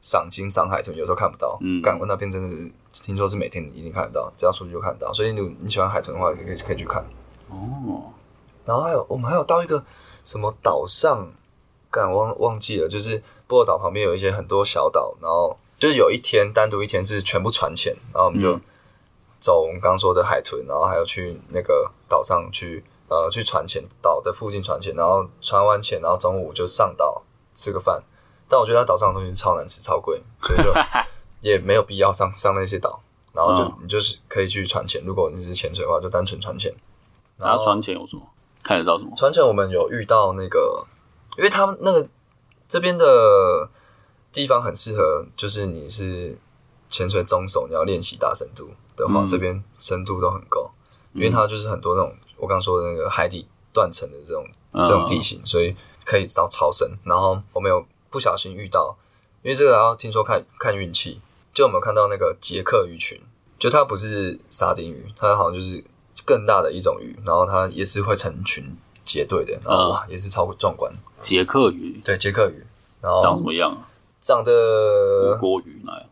[0.00, 1.56] 赏金赏海豚，有时候看不到。
[1.60, 2.56] 嗯港湾那边真的
[2.92, 5.12] 是听说是每天一定看得到，只要出去就看得到。
[5.12, 7.02] 所以你你喜欢海豚的话，可以可以去看。
[7.48, 8.12] 哦，
[8.64, 9.84] 然后还有我们还有到一个
[10.24, 11.32] 什么岛上，
[11.90, 18.60] 敢忘忘记了，就是波尔岛旁边有一些很多小岛，然后就是有一天单独一天是全部船潜，然后我们就嗯
[19.38, 27.22] 走我们刚刚说的海豚，然后还有去那个岛上去呃去船潜，岛的附近船潜，然后船完潜，然后中午就上岛
[27.54, 28.02] 吃个饭。
[28.48, 30.72] 但我觉得它岛上的东西超难吃、超贵， 所以就
[31.40, 33.00] 也没有必要上上那些岛。
[33.32, 36.74] 然后就、嗯你就是可以去船潜，如果你是潜水的话，就单纯船潜。
[37.38, 38.22] 然后船前有什么？
[38.62, 39.12] 看得到什么？
[39.16, 40.86] 船潜我们有遇到那个，
[41.36, 42.08] 因为他们那个
[42.66, 43.68] 这边的
[44.32, 46.38] 地方很适合，就是你是
[46.88, 50.70] 潜水中手，你要练习大深度的话，嗯这边深度都很够，
[51.12, 56.90] 因为它就是很多那种我刚说的那个海底断层的这种嗯这种地形，所以可以到超深。
[57.04, 58.96] 然后我们有不小心遇到，
[59.42, 61.20] 因为这个要听说看看运气，
[61.52, 63.20] 就我们有看到那个捷克鱼群，
[63.58, 65.82] 就它不是沙丁鱼，它好像就是
[66.24, 70.92] 更大的一种鱼，然后它也是会成群结队的，然后嗯哇，也是超壮观。
[71.20, 72.64] 捷克鱼对，捷克鱼，
[73.00, 73.88] 然后长什么样啊？
[74.20, 76.08] 长得锅鱼那样，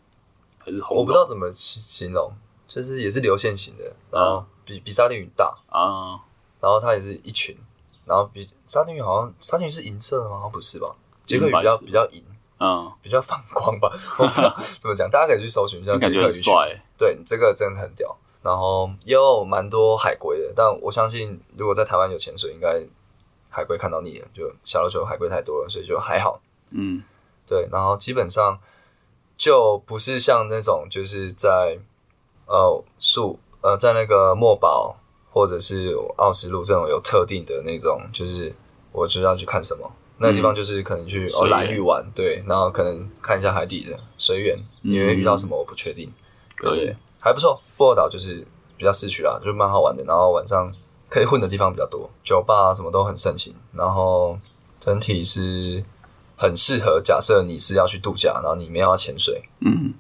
[0.59, 0.97] 还是红？
[0.97, 2.33] 我不知道怎么形形容，
[2.69, 6.21] 就是也是流线型的，然后比比沙丁鱼大，啊，
[6.61, 7.57] 然后它也是一群，
[8.05, 10.37] 然后比沙丁鱼好像沙丁鱼是银色的吗？
[10.37, 10.95] 好像不是吧？
[11.27, 12.25] 杰克鱼比较比较银，
[12.59, 16.43] 嗯，比较反光吧， 我不知道怎么讲，大家可以去搜寻一下 杰克鱼。
[16.97, 18.17] 对，这个真的很屌。
[18.43, 22.87] 然后也有蛮多海龟的，但我相信如果在台湾有潜水，应该
[23.49, 26.39] 海龟看到你了，就小琉球海龟太多了，所以就还好。
[26.71, 27.03] 嗯
[27.47, 28.61] 对，然后基本上
[29.39, 31.79] 就不是像那种就是在
[32.47, 34.95] 呃树呃在那个墨宝
[35.31, 38.55] 或者是奥斯陆这种有特定的那种，就是
[38.93, 39.91] 我知道去看什么。
[40.19, 46.13] 那个地方就是可能去、哦蓝屿玩，对，然后可能看一下海底的随缘，因为遇到什么我不确定，
[46.63, 46.95] 对？
[47.19, 48.47] 还不错，薄荷岛就是
[48.77, 50.05] 比较市区啦，就蛮好玩的。
[50.05, 50.71] 然后晚上
[51.09, 53.53] 可以混的地方比较多，酒吧啊什么都很盛行。
[53.73, 54.39] 然后
[54.79, 55.83] 整体是
[56.37, 59.95] 很适合，假设你是要去度假，然后你没有要潜水，嗯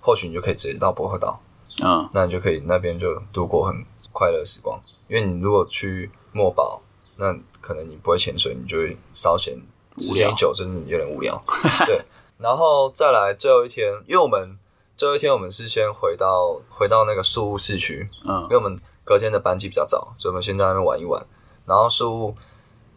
[0.00, 1.38] 或许你就可以直接到薄荷岛，
[1.84, 4.80] 嗯那你就可以那边就度过很快乐的时光。
[5.08, 6.82] 因为你如果去墨宝，
[7.16, 9.58] 那可能你不会潜水，你就会稍显
[9.98, 11.40] 时间一久，真的有点无聊。
[11.86, 12.04] 对，
[12.38, 14.58] 然后再来最后一天，因为我们
[14.96, 21.24] 最后一天我们是先回到回到那个宿务市区，嗯因嗯为我们隔天的班机比较早，所以我们先在那边玩一玩。
[21.64, 22.34] 然后宿务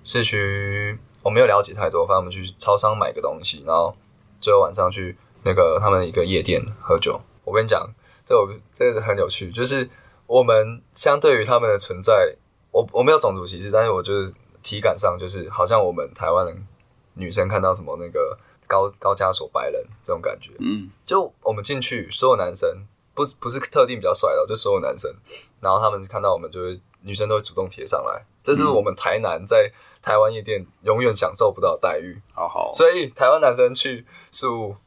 [0.03, 3.95] 市区我没有了解太多，反正我们去超商买个东西，然后
[4.39, 7.21] 最后晚上去那个他们一个夜店喝酒。
[7.43, 7.89] 我跟你讲，
[8.31, 9.89] 这我这个很有趣，就是
[10.25, 12.33] 我们相对于他们的存在，
[12.71, 16.67] 我我没有种族歧视，但是我就是体感上就是好像我们台湾人
[17.15, 25.13] 女生看到什么那个高高加索白人这种感觉，嗯就我们进去，所有男生不是不是特定比较帅的，就所有男生，
[25.59, 29.69] 然后他们看到我们就会女生都会主动贴上来，这是我们台南在
[30.01, 32.21] 台湾夜店永远享受不到的待遇。
[32.33, 34.77] 好好，所以台湾男生去宿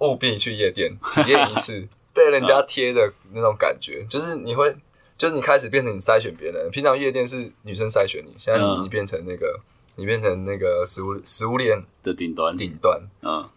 [0.00, 4.74] 务必去夜店体验一次被人家贴的那种感觉，就是你会，
[5.16, 9.60] 就是你开始变成你筛选别人，平常夜店是女生筛选你，现在你变成那个
[9.96, 13.48] 你变成那个食物食物链的顶端，顶端，嗯。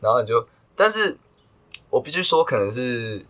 [0.00, 1.16] 然后你就，但是
[1.90, 3.24] 我必须说，可能是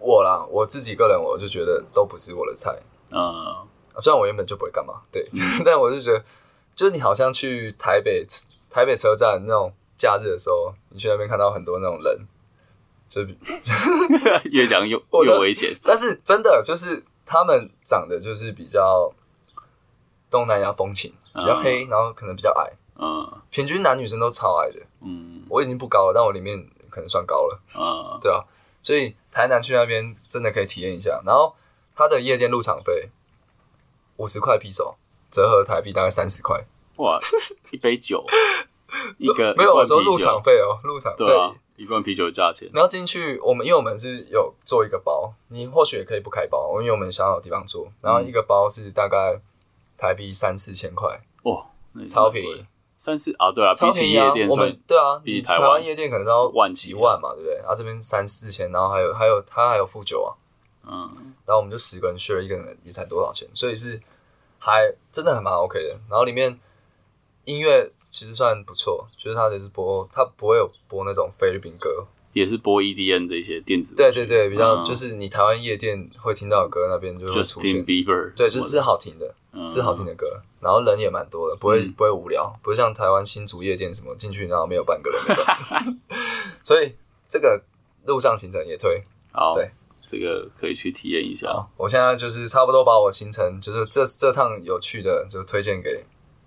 [0.00, 2.76] 我啦，我自己个人我就觉得都不是我的菜。
[3.10, 3.66] 嗯。
[3.98, 5.26] 虽然我原本就不会干嘛，对，
[5.64, 6.22] 但我就觉得，
[6.74, 8.26] 就是你好像去台北
[8.68, 12.26] 台北车站那种假日的时候，你去那边看到很多那种人，
[13.08, 13.36] 就是，
[14.50, 15.74] 越讲越越危险。
[15.82, 19.12] 但是真的就是他们长得就是比较
[20.30, 24.80] 东南亚风情，比较黑，然后可能比较矮，嗯平均男女生都超矮的。
[25.02, 27.60] 嗯我已经不高了，但我里面可能算高了。
[27.74, 28.44] 嗯对啊，
[28.82, 31.22] 所以台南去那边真的可以体验一下。
[31.24, 31.54] 然后
[31.94, 33.10] 它的夜间入场费
[34.16, 34.96] 五十块披手，
[35.30, 36.66] 折合台币大概三十块。
[36.96, 37.20] 哇，
[37.70, 38.24] 一杯酒，
[39.18, 41.24] 一个没有，我说入场费哦，入场费。
[41.24, 47.88] 对啊，一罐啤酒的价钱，然后进去，我们因为我们是有做一个包，你或许也可以不开包，因为我们想要有地方做。
[48.02, 49.40] 然后一个包是大概
[49.96, 52.66] 台币三四千块，哇，那也超便宜
[52.98, 54.32] 三四啊，对啊，超便宜啊！
[54.48, 57.56] 我们对啊，比台湾夜店可能要万几几万嘛，对不对？
[57.56, 60.32] 然后这边三四千，然后还有还有他还有付酒啊，
[60.86, 64.00] 嗯然后我们就十个人 share 一个人也才多少钱，所以是
[64.58, 65.90] 还真的还蛮 OK 的。
[66.08, 66.58] 然后里面
[67.44, 85.34] 音乐其实算不错，就是它就是播，它不会有播那种菲律宾歌，也是播 EDM 这些电子，对对对，比较嗯就是你台湾夜店会听到的歌那边就会出现，Bieber，对，就是好听的，嗯是好听的歌，然后人也蛮多的，不会嗯不会无聊，不会像台湾新竹夜店什么进去然后没有半个人那
[85.84, 85.98] 种，
[86.64, 86.94] 所以
[87.28, 87.62] 这个
[88.06, 89.04] 路上行程也推。
[89.30, 89.70] 好，对，
[90.06, 91.68] 这个可以去体验一下。
[91.76, 96.02] 我现在就是差不多把我行程，就是这这趟有趣的，就推荐给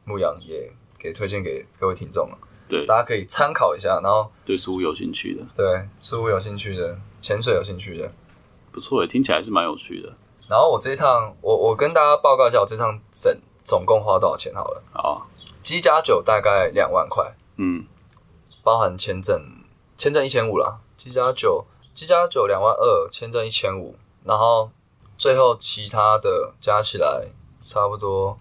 [0.06, 4.02] 牧羊，也给推荐给各位听众了，对，大家可以参考一下。
[4.04, 8.12] 然后对书有兴趣的，对书有兴趣的，潜水有兴趣的，
[8.72, 10.14] 不错诶，听起来是蛮有趣的。
[10.50, 14.84] 然后我这一趟，我我跟大家报告一下，我这趟整总共花多少钱好了。
[14.92, 15.26] 好啊，
[15.64, 17.86] 机加酒大概两万块，嗯，
[18.64, 19.42] 包含签证，
[19.98, 24.72] 签证一千五啦，机加酒机加酒两万二，签证一千五，然后
[25.18, 27.28] 最后其他的加起来
[27.62, 28.40] 差不多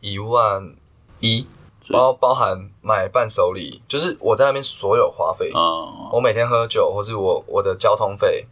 [0.00, 0.74] 一万
[1.20, 1.46] 一。
[1.92, 8.46] 包包含买伴手礼，就是我在那边所有花费，嗯，我每天喝酒，或是我我的交通费，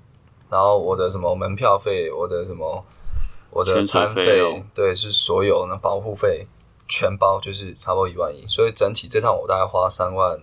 [0.51, 2.85] 然后我的什么门票费，我的什么
[3.51, 6.47] 我的餐费对，是所有那保护费
[6.89, 10.41] 全包，就是差不多一万一，所以整体这趟我大概花三万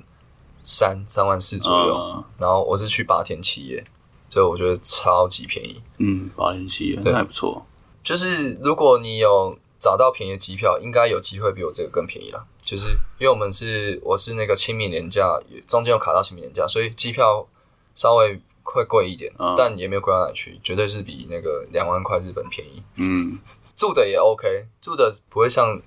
[0.60, 3.84] 三、三万四左右，嗯然后我是去八天七夜，
[4.30, 5.82] 所以我觉得超级便宜。
[5.97, 7.12] 嗯，八天七夜对。
[7.12, 7.65] 那还不错。
[8.02, 12.46] 就是如果你有找到便宜的机票，应该有机会比我这个更便宜了。
[12.62, 17.48] 就是因为我们是我是那个清明年假，中间有卡到清明年假，所以机票
[17.96, 22.84] 稍微会贵一点，嗯但也没有贵到哪里去，绝对是比那个两万块日本便宜。
[22.98, 23.32] 嗯，
[23.76, 25.82] 住的也 OK，住的不会像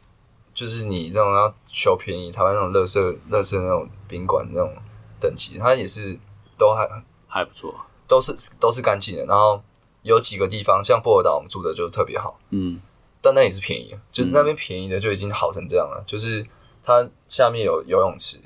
[0.55, 4.75] 就是你那种要求便宜，台湾那种乐色乐色那种宾馆那种
[5.21, 6.19] 等级，它也是
[6.59, 6.89] 都还
[7.29, 7.75] 还不错。
[8.09, 9.25] 都是都是干净的。
[9.25, 9.63] 然后
[10.03, 12.39] 有几个地方，像波尔岛我们住的就特别好。
[12.51, 12.79] 嗯，
[13.23, 16.03] 但那也是便宜，就是那边便宜的就已经好成这样了。
[16.07, 16.45] 就是
[16.83, 18.39] 它下面有游泳池，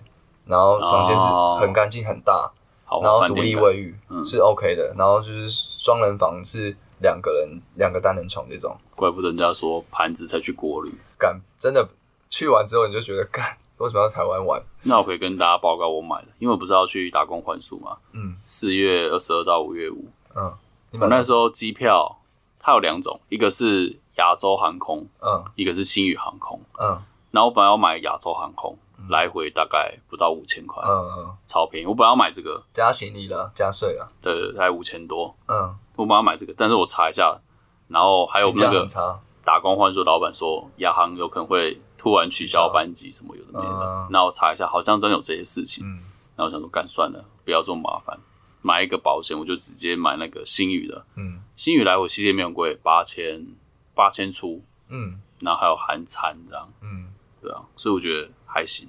[0.45, 2.53] 然后房间是哦很干净很大，
[2.85, 10.93] 好，然后独立卫浴嗯是 OK 的，然后就是双人房是两个人两个单人床这种，怪不得人家说盘子才去过滤。
[11.19, 11.89] 干真的
[12.29, 14.63] 去完之后你就觉得干为什么要台湾玩？
[14.83, 17.97] 那我可以跟大家报告我买的，因为我不是要去打工换宿嘛。
[18.13, 20.53] 嗯，四月二十二到五月五，嗯，
[20.91, 22.19] 你买我那时候机票
[22.59, 26.61] 它有两种，一个是亚洲航空，嗯一个是星宇航空。
[26.79, 27.03] 嗯
[27.33, 28.75] 然后我本来要买亚洲航空，
[29.11, 31.87] 来回大概不到五千块，嗯嗯，超便宜。
[31.87, 35.37] 我本来要买这个，加行李了，加税了，对，大概五千多。
[35.49, 37.39] 嗯，我本来要买这个，但是我查一下，
[37.89, 38.87] 然后还有那个，
[39.45, 44.09] 打工换宿老板说，亚航有可能会突然取消班机，什么有的没的嗯。
[44.11, 45.87] 那我查一下，好像真有这些事情。
[45.87, 46.01] 嗯
[46.39, 48.19] 那我想说，干算了，不要这么麻烦，
[48.63, 51.05] 买一个保险，我就直接买那个星宇的。
[51.17, 53.47] 嗯星宇来回其实也没有很贵，八千
[53.97, 57.09] 八千出，嗯然后还有含餐这样，嗯，
[57.43, 58.89] 对啊，所以我觉得还行。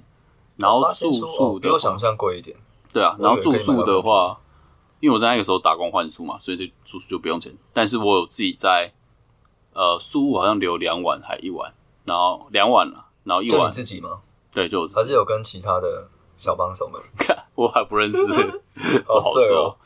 [0.57, 2.55] 然后住宿的话哦比我想象贵一点，
[2.93, 4.39] 对啊，然后住宿的话，
[4.99, 7.55] 因为我在那个时候打工换宿嘛，所以就住宿就不用钱。
[7.73, 8.91] 但是我有自己在
[9.73, 11.73] 呃宿务好像留两晚还一晚，
[12.05, 14.21] 然后两晚了，然后一晚自己吗？
[14.51, 17.01] 对，就我自己还是有跟其他的小帮手们？
[17.17, 18.33] 看 我还不认识，不
[19.13, 19.77] 好 好色哦说。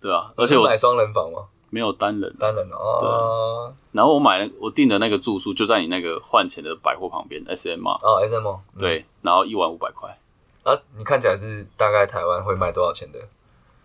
[0.00, 1.48] 对啊，而且我买双人房吗？
[1.74, 10.16] 没有单人，单人哦，然后我买了我订的那个住宿就在你那个换钱的百货旁边，S M 嘛，哦，S M 哦，嗯对，然后一晚五百块，
[10.62, 13.18] 啊，你看起来是大概台湾会卖多少钱的？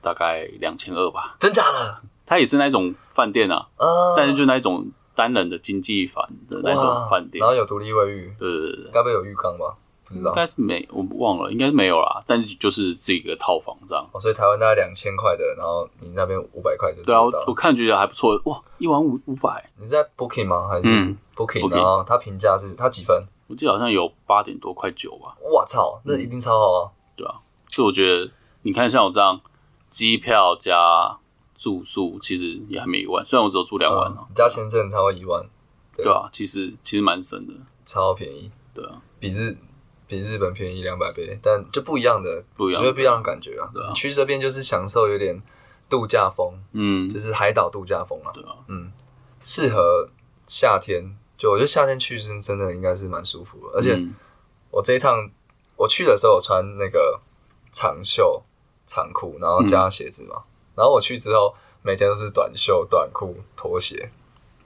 [0.04, 1.36] 大概两千二吧。
[1.40, 2.02] 真假的？
[2.28, 8.92] 它也是那种饭店啊，啊，但是就那种单人的经济房的那种哇饭店然，后有独立卫浴，对对对对。
[8.94, 9.76] 该不会有浴缸吧？
[10.10, 12.22] 不知道应该是没，我忘了，应该是没有啦。
[12.28, 14.06] 但是就是这个套房这样。
[14.12, 17.54] 哦，所以台湾大概两千块的，然后你那边五百块就对啊，我我。
[17.54, 20.68] 看觉得还不错，哇，一晚五五百，你是在 Booking 吗？
[20.68, 23.24] 还是嗯 Booking？Booking 然后它评价是它几分？
[23.48, 26.92] 我记得好像有八点多，快九吧，我操，那一定超好啊！
[27.16, 27.36] 对啊。
[27.70, 29.40] 所以我觉得，你看像我这样，
[29.90, 31.18] 机票加
[31.56, 35.44] 住宿，其实也还没一万，虽然我只有住两万啊，嗯加签证超过一万，
[35.98, 39.58] 对啊，其实其实蛮省的，超便宜，对啊，比日
[40.10, 43.70] 比日本便宜两百倍，但就不一样的，不一样因为不一样的感觉啊。
[43.74, 45.40] 对啊你去这边就是享受有点
[45.88, 48.32] 度假风，嗯，就是海岛度假风啊。
[48.34, 48.92] 对啊，嗯，
[49.42, 50.10] 适合
[50.48, 51.16] 夏天。
[51.38, 54.14] 就我觉得夏天去是真的应该是蛮舒服的，而且嗯
[54.72, 55.30] 我这一趟
[55.78, 57.18] 我去的时候我穿那个
[57.72, 58.44] 长袖
[58.86, 60.44] 长裤，然后加鞋子嘛，
[60.76, 64.12] 然后我去之后每天都是短袖短裤拖鞋，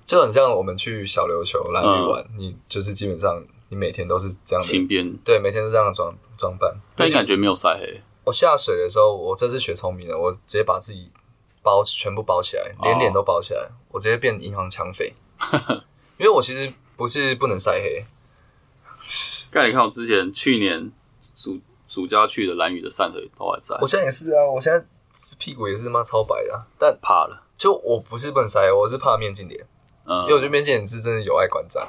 [0.03, 6.71] 就很像我们去小琉球蓝屿玩，你就是基本上你每天都是这样的，轻便，对，每天都这样的装装扮。
[6.95, 11.09] 但你感觉没有晒黑，我下水的时候，我这次学聪明了，我直接把自己
[11.63, 15.13] 包全部包起来，连哦脸都包起来，我直接变银行抢匪。
[16.19, 18.05] 因为我其实不是不能晒黑，
[19.51, 20.91] 刚才你看我之前去年
[21.33, 23.75] 暑暑假去的蓝屿的散河都还在。
[23.81, 24.85] 我，现在也是啊，我现在
[25.39, 29.65] 屁股也是妈超白的啊、但怕了，就我不是不能晒黑，我是怕面镜脸，
[30.05, 30.21] 嗯。
[30.23, 31.81] 因为，我觉得面镜脸是真的有碍观瞻。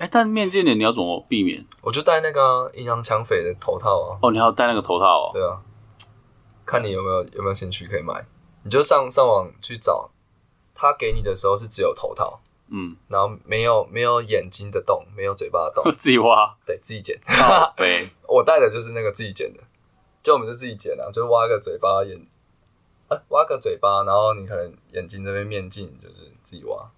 [0.00, 1.62] 哎，但面镜脸你要怎么避免？
[1.82, 5.60] 我就戴那个啊银、行抢匪的头套啊，哦，你还要戴那个头套哦，对啊，
[6.64, 8.24] 看你有没有有没有兴趣可以买，
[8.64, 10.10] 你就上上网去找，
[10.74, 12.40] 他给你的时候是只有头套，
[12.70, 17.20] 嗯，然后没有没有眼睛的洞，没有嘴巴的洞， 自己挖，对自己剪。
[17.76, 19.60] 对， 我戴的就是那个自己剪的，
[20.22, 22.18] 就我们就自己剪啊，就挖个嘴巴眼，
[23.08, 26.90] 呃，挖个嘴巴，然后你可能眼睛这边面镜就是自己挖，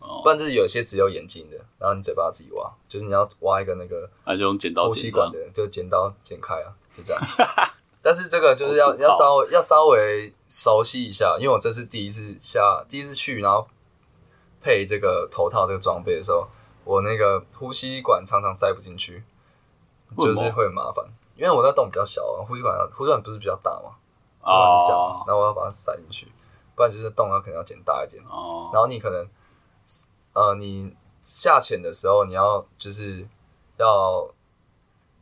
[0.00, 7.22] 哦不，然就是有些只有眼睛的，然后你嘴巴自己挖，就是你要挖一个那个那就用剪刀呼吸管的，就剪刀剪开啊，就这样。
[8.02, 13.68] 但是这个就是要要稍微要稍微熟悉一下，因为我这是第一次下第一次去，然后
[14.62, 16.48] 配这个头套这个装备的时候，
[16.84, 19.22] 我那个呼吸管常常塞不进去，
[20.16, 21.04] 就是为什么会很麻烦。
[21.36, 23.92] 因为我那洞比较小啊，呼吸管要呼吸管不是比较大嘛，
[24.40, 26.26] 呼吸管哦是这样，然后我要把它塞进去，
[26.74, 28.22] 不然就是洞要可能要剪大一点。
[28.24, 29.26] 哦，然后你可能
[30.32, 33.26] 呃，你下潜的时候，你要就是
[33.78, 34.28] 要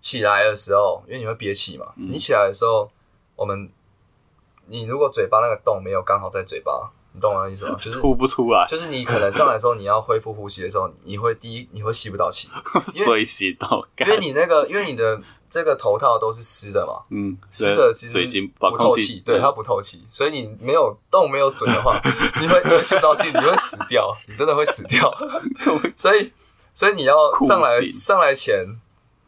[0.01, 2.91] 起来的时候，因为你会憋气嘛，嗯你起来的时候，
[3.37, 3.71] 我们
[4.67, 7.75] 你如果嘴巴那个洞没有刚好在嘴巴，你懂我的意思吗？
[7.81, 12.49] 就是吐不出来，就是你可能上来的时候，你要恢复呼吸的时候，你会第一你会吸不到气，
[13.05, 15.21] 水吸到因为你那个因为你的
[15.51, 22.01] 这个头套都是湿的嘛，嗯，湿的其实水晶不透气，对它不透气，所以你没有洞没有准的话，
[22.41, 25.13] 你会你会吸不到气，你会死掉，你真的会死掉。
[25.97, 26.33] 所以
[26.75, 28.65] 所以你要上来上来前，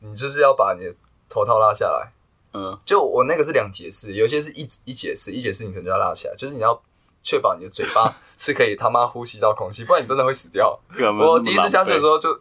[0.00, 0.94] 你就是要把你的
[1.28, 2.12] 头套拉下来。
[2.52, 6.82] 嗯就我那个是两节式，有些是一一节式，一节式你可能就要拉起来，就是你要
[7.22, 10.76] 确保你的嘴巴是可以他妈呼吸到空气，不然你真的会死掉。
[10.98, 12.40] 我第一次下去的时候就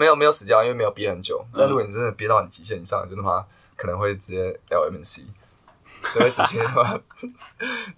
[0.00, 1.44] 没有没有死掉，因为没有憋很久。
[1.54, 3.44] 但如果你真的憋到你极限，你上来真的妈
[3.76, 5.26] 可能会直接 LMC，
[6.14, 6.98] 对，会直接他妈，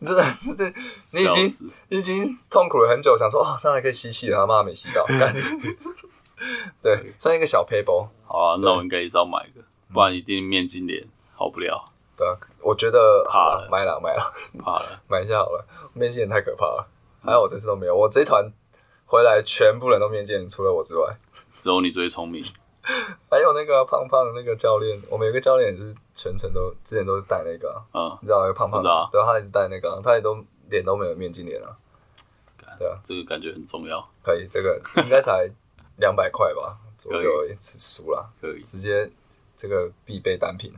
[0.01, 0.73] 你真的真的
[1.15, 5.33] 你已经你已经痛苦了很久，想说哦上来可以吸气然后妈没吸到， 干
[6.83, 8.09] 对，算一个小 paper。
[8.27, 11.85] 好啊，那我应该也是要买个，不然一定面筋脸好不了，
[12.17, 14.33] 对啊，我觉得怕了买了买了。
[14.59, 15.01] 怕了。
[15.07, 16.89] 买一下好了，面镜太可怕了。
[17.25, 18.45] 还好我这次都没有，我这一团
[19.13, 22.43] 回来全部人都面见，除了我之外，只有你最聪明，
[23.29, 31.77] 还有那个胖胖的那个教练，我们有个教练也是全程都之前都是戴那个啊、嗯，你知道那个胖胖的，对啊，他也是戴那个啊、他也都脸都没有面镜脸啊。
[32.79, 35.47] 对啊，这个感觉很重要，可以，这个应该才
[35.99, 38.63] 两百块吧左右可一次输了，可以。
[38.63, 39.13] 直接
[39.55, 40.73] 这个必备单品，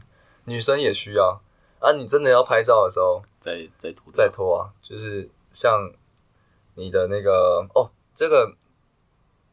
[0.46, 1.40] 女生也需要。
[1.78, 1.92] 啊。
[1.92, 5.92] 你真的要拍照的时候，再再脱再脱啊，就是像
[6.74, 8.56] 你的那个哦，这个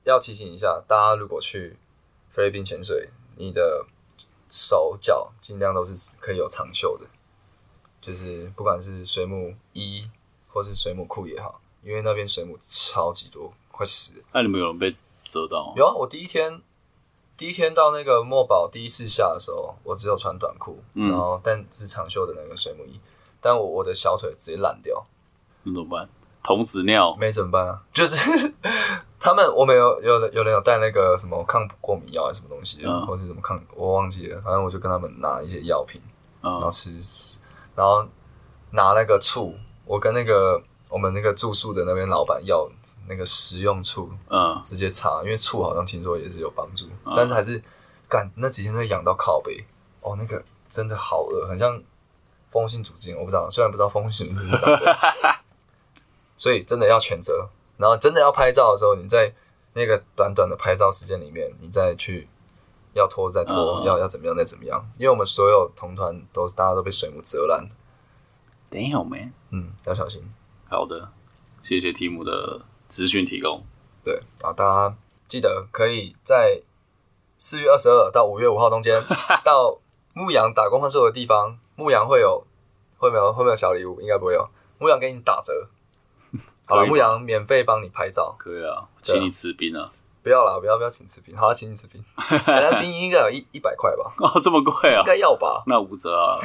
[0.03, 1.77] 要提醒一下大家，如果去
[2.29, 3.85] 菲律宾潜水，你的
[4.47, 7.07] 手脚尽量都是可以有长袖的，
[7.99, 10.09] 就是不管是水母衣
[10.47, 14.25] 或是水母裤也好，因为那边水母超级多，快死了。
[14.33, 14.91] 那你们有人被
[15.23, 15.73] 折到吗？
[15.75, 16.61] 有啊，我第一天
[17.35, 22.99] 第一天到那个墨宝第一次下的时候，我只有穿短裤，嗯然后但是长袖的那个水母衣，
[23.39, 25.05] 但我我的小腿直接烂掉。
[25.63, 26.09] 那怎么办？
[26.43, 27.81] 童子尿，没怎么办啊？
[27.93, 28.53] 就是
[29.19, 33.05] 他们，我们有有人有人有带那个什么抗过敏药还是什么东西，嗯。
[33.05, 34.41] 或是什么抗，我忘记了。
[34.41, 36.01] 反正我就跟他们拿一些药品，
[36.41, 37.39] 然后嗯吃，
[37.75, 38.07] 然后
[38.71, 39.53] 拿那个醋，
[39.85, 42.67] 我跟那个我们那个住宿的那边老板要
[43.07, 47.13] 那个食用醋，嗯，直接擦，因为醋好像听说也是有帮助，嗯。
[47.15, 47.61] 但是还是
[48.09, 49.63] 干那几天真的痒到靠背，
[50.01, 51.79] 哦，那个真的好饿，很像
[52.49, 54.97] 风性组织炎，我不知道，虽然不知道风性组织炎是长这样，
[56.41, 57.47] 所以真的要全责。
[57.77, 59.31] 然后真的要拍照的时候，你在
[59.73, 62.27] 那个短短的拍照时间里面，你再去
[62.95, 67.69] 要拖再拖，嗯要要怎么样再怎么样，因为我们所有同团都是大家都被水母折烂
[68.71, 70.23] ，Damn man，嗯，要小心。
[70.67, 71.11] 好的，
[71.61, 73.63] 谢谢提姆的资讯提供。
[74.03, 76.63] 对，然后大家记得可以在
[77.37, 79.03] 四月二十二到五月五号中间
[79.45, 79.79] 到
[80.13, 82.43] 牧羊打工换宿的地方，牧羊会有
[82.97, 84.01] 会没有会没有小礼物？
[84.01, 85.69] 应该不会有，牧羊给你打折。
[86.71, 89.91] 好了，牧羊免费帮你拍照，可以啊，请你吃冰啊！
[90.23, 92.01] 不要啦，不要不要请吃冰，好啦，请你吃冰，
[92.47, 94.99] 那冰应该有一一百块吧，哦，这么贵啊？
[94.99, 95.05] 应？
[95.05, 96.37] 该要吧，那五折啊，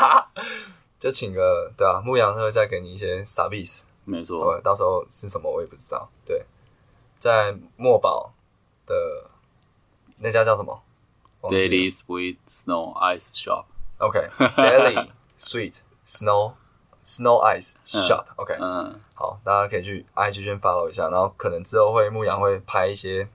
[0.98, 4.38] 就请个对啊，牧羊他会再给你一些傻逼死，没错。
[4.38, 6.08] 我到时候是什么我也不知道。
[6.24, 6.46] 对，
[7.18, 8.32] 在墨宝
[8.86, 8.94] 的
[10.18, 10.82] 那家叫什么
[11.42, 16.54] ？Daily Sweet Snow Ice Shop，OK，Daily Sweet Snow
[17.04, 23.28] Snow Ice Shop、OK，嗯，好，大家可以去 IG 先 follow 一下，然后可能之后会牧羊会拍一些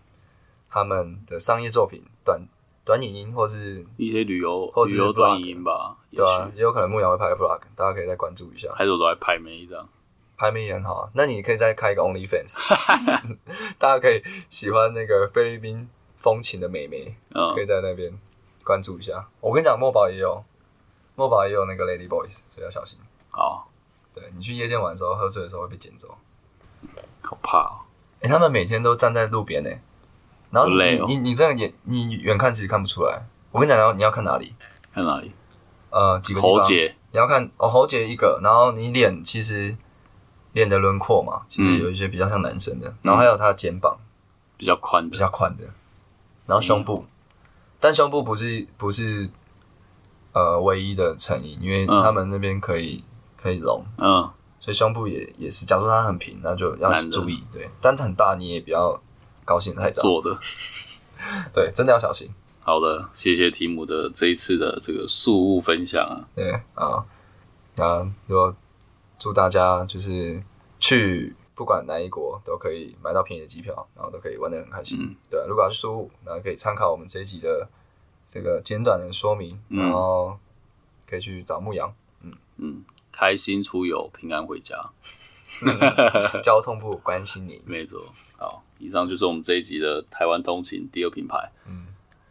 [0.70, 2.42] 他们的商业作品，短
[2.84, 8.70] 短影音或是一些旅游或是旅游 vlog 短影音吧，对啊，也有可能牧羊会拍 vlog，大家可以再关注一下。
[8.76, 9.88] 还是我都来拍每一张。
[10.36, 12.58] 拍妹也很好啊，那你可以再开一个 OnlyFans，
[13.78, 18.18] 大家可以喜欢那个菲律宾风情的美眉，嗯可以在那边
[18.64, 19.28] 关注一下。
[19.42, 20.42] 我跟你讲，墨宝也有，
[21.16, 22.98] 墨宝也有那个 Lady Boys，所以要小心。
[23.30, 23.70] 好，
[24.14, 26.18] 对你去夜店玩的时候，喝醉的时候会被捡走。
[27.22, 27.80] 好怕哦。
[28.22, 29.70] 哎、他们每天都站在路边呢，
[30.52, 31.06] 然后你哦。
[31.08, 33.26] 你你你这样也你远看其实看不出来。
[33.52, 34.56] 我跟你讲，然后你要看哪里？
[34.94, 35.32] 看哪里？
[35.90, 39.76] 呃，几个喉结，你要看哦，喉结一个，然后你脸其实
[40.54, 43.98] 脸的轮廓嘛，其实嗯有一些比较像男生的，然后还有他的肩膀。
[44.58, 45.64] 比较宽，比较宽的，
[46.46, 47.06] 然后胸部，
[47.80, 49.32] 但胸部不是不是
[50.34, 52.04] 呃唯一的成因，因为嗯。
[52.04, 53.04] 他们那边可以
[53.42, 54.30] 可以隆，嗯，
[54.60, 59.02] 所以胸部也也是，假如说它很平，那就要注意，对，但是很大你也不要
[59.46, 60.38] 高兴太早，做的。
[61.54, 62.30] 对，真的要小心。
[62.60, 66.28] 好的，谢谢提姆的这一次的这个宿务分享啊。
[66.36, 67.06] 对啊，
[67.76, 68.54] 那如果
[69.18, 70.44] 祝大家就是
[70.80, 75.00] 去不管哪一国都可以买到便宜的机票，然后都可以玩的很开心。
[75.02, 75.16] 嗯。
[75.30, 77.68] 对，如果要去宿务，那可以参考我们这一集的
[78.28, 80.38] 这个简短的说明，嗯然后
[81.08, 81.94] 可以去找牧羊。
[82.22, 82.34] 嗯。
[82.58, 82.84] 嗯，
[83.20, 84.78] 开心出游，平安回家，
[86.42, 87.62] 交通部关心你。
[87.68, 88.02] 没错。
[88.38, 91.52] 好，以上就是我们这一集的台湾通勤第二品牌。
[91.68, 91.88] 嗯，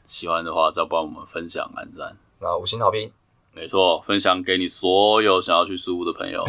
[0.07, 2.17] 喜欢的话再帮我们分享、按赞。
[2.41, 3.13] 那五星好评，
[3.53, 6.43] 没错，分享给你所有想要去苏屋的朋友。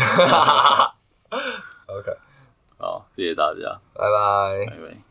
[1.87, 2.17] OK，
[2.77, 4.65] 好，谢谢大家，拜拜。
[4.67, 5.08] 拜拜。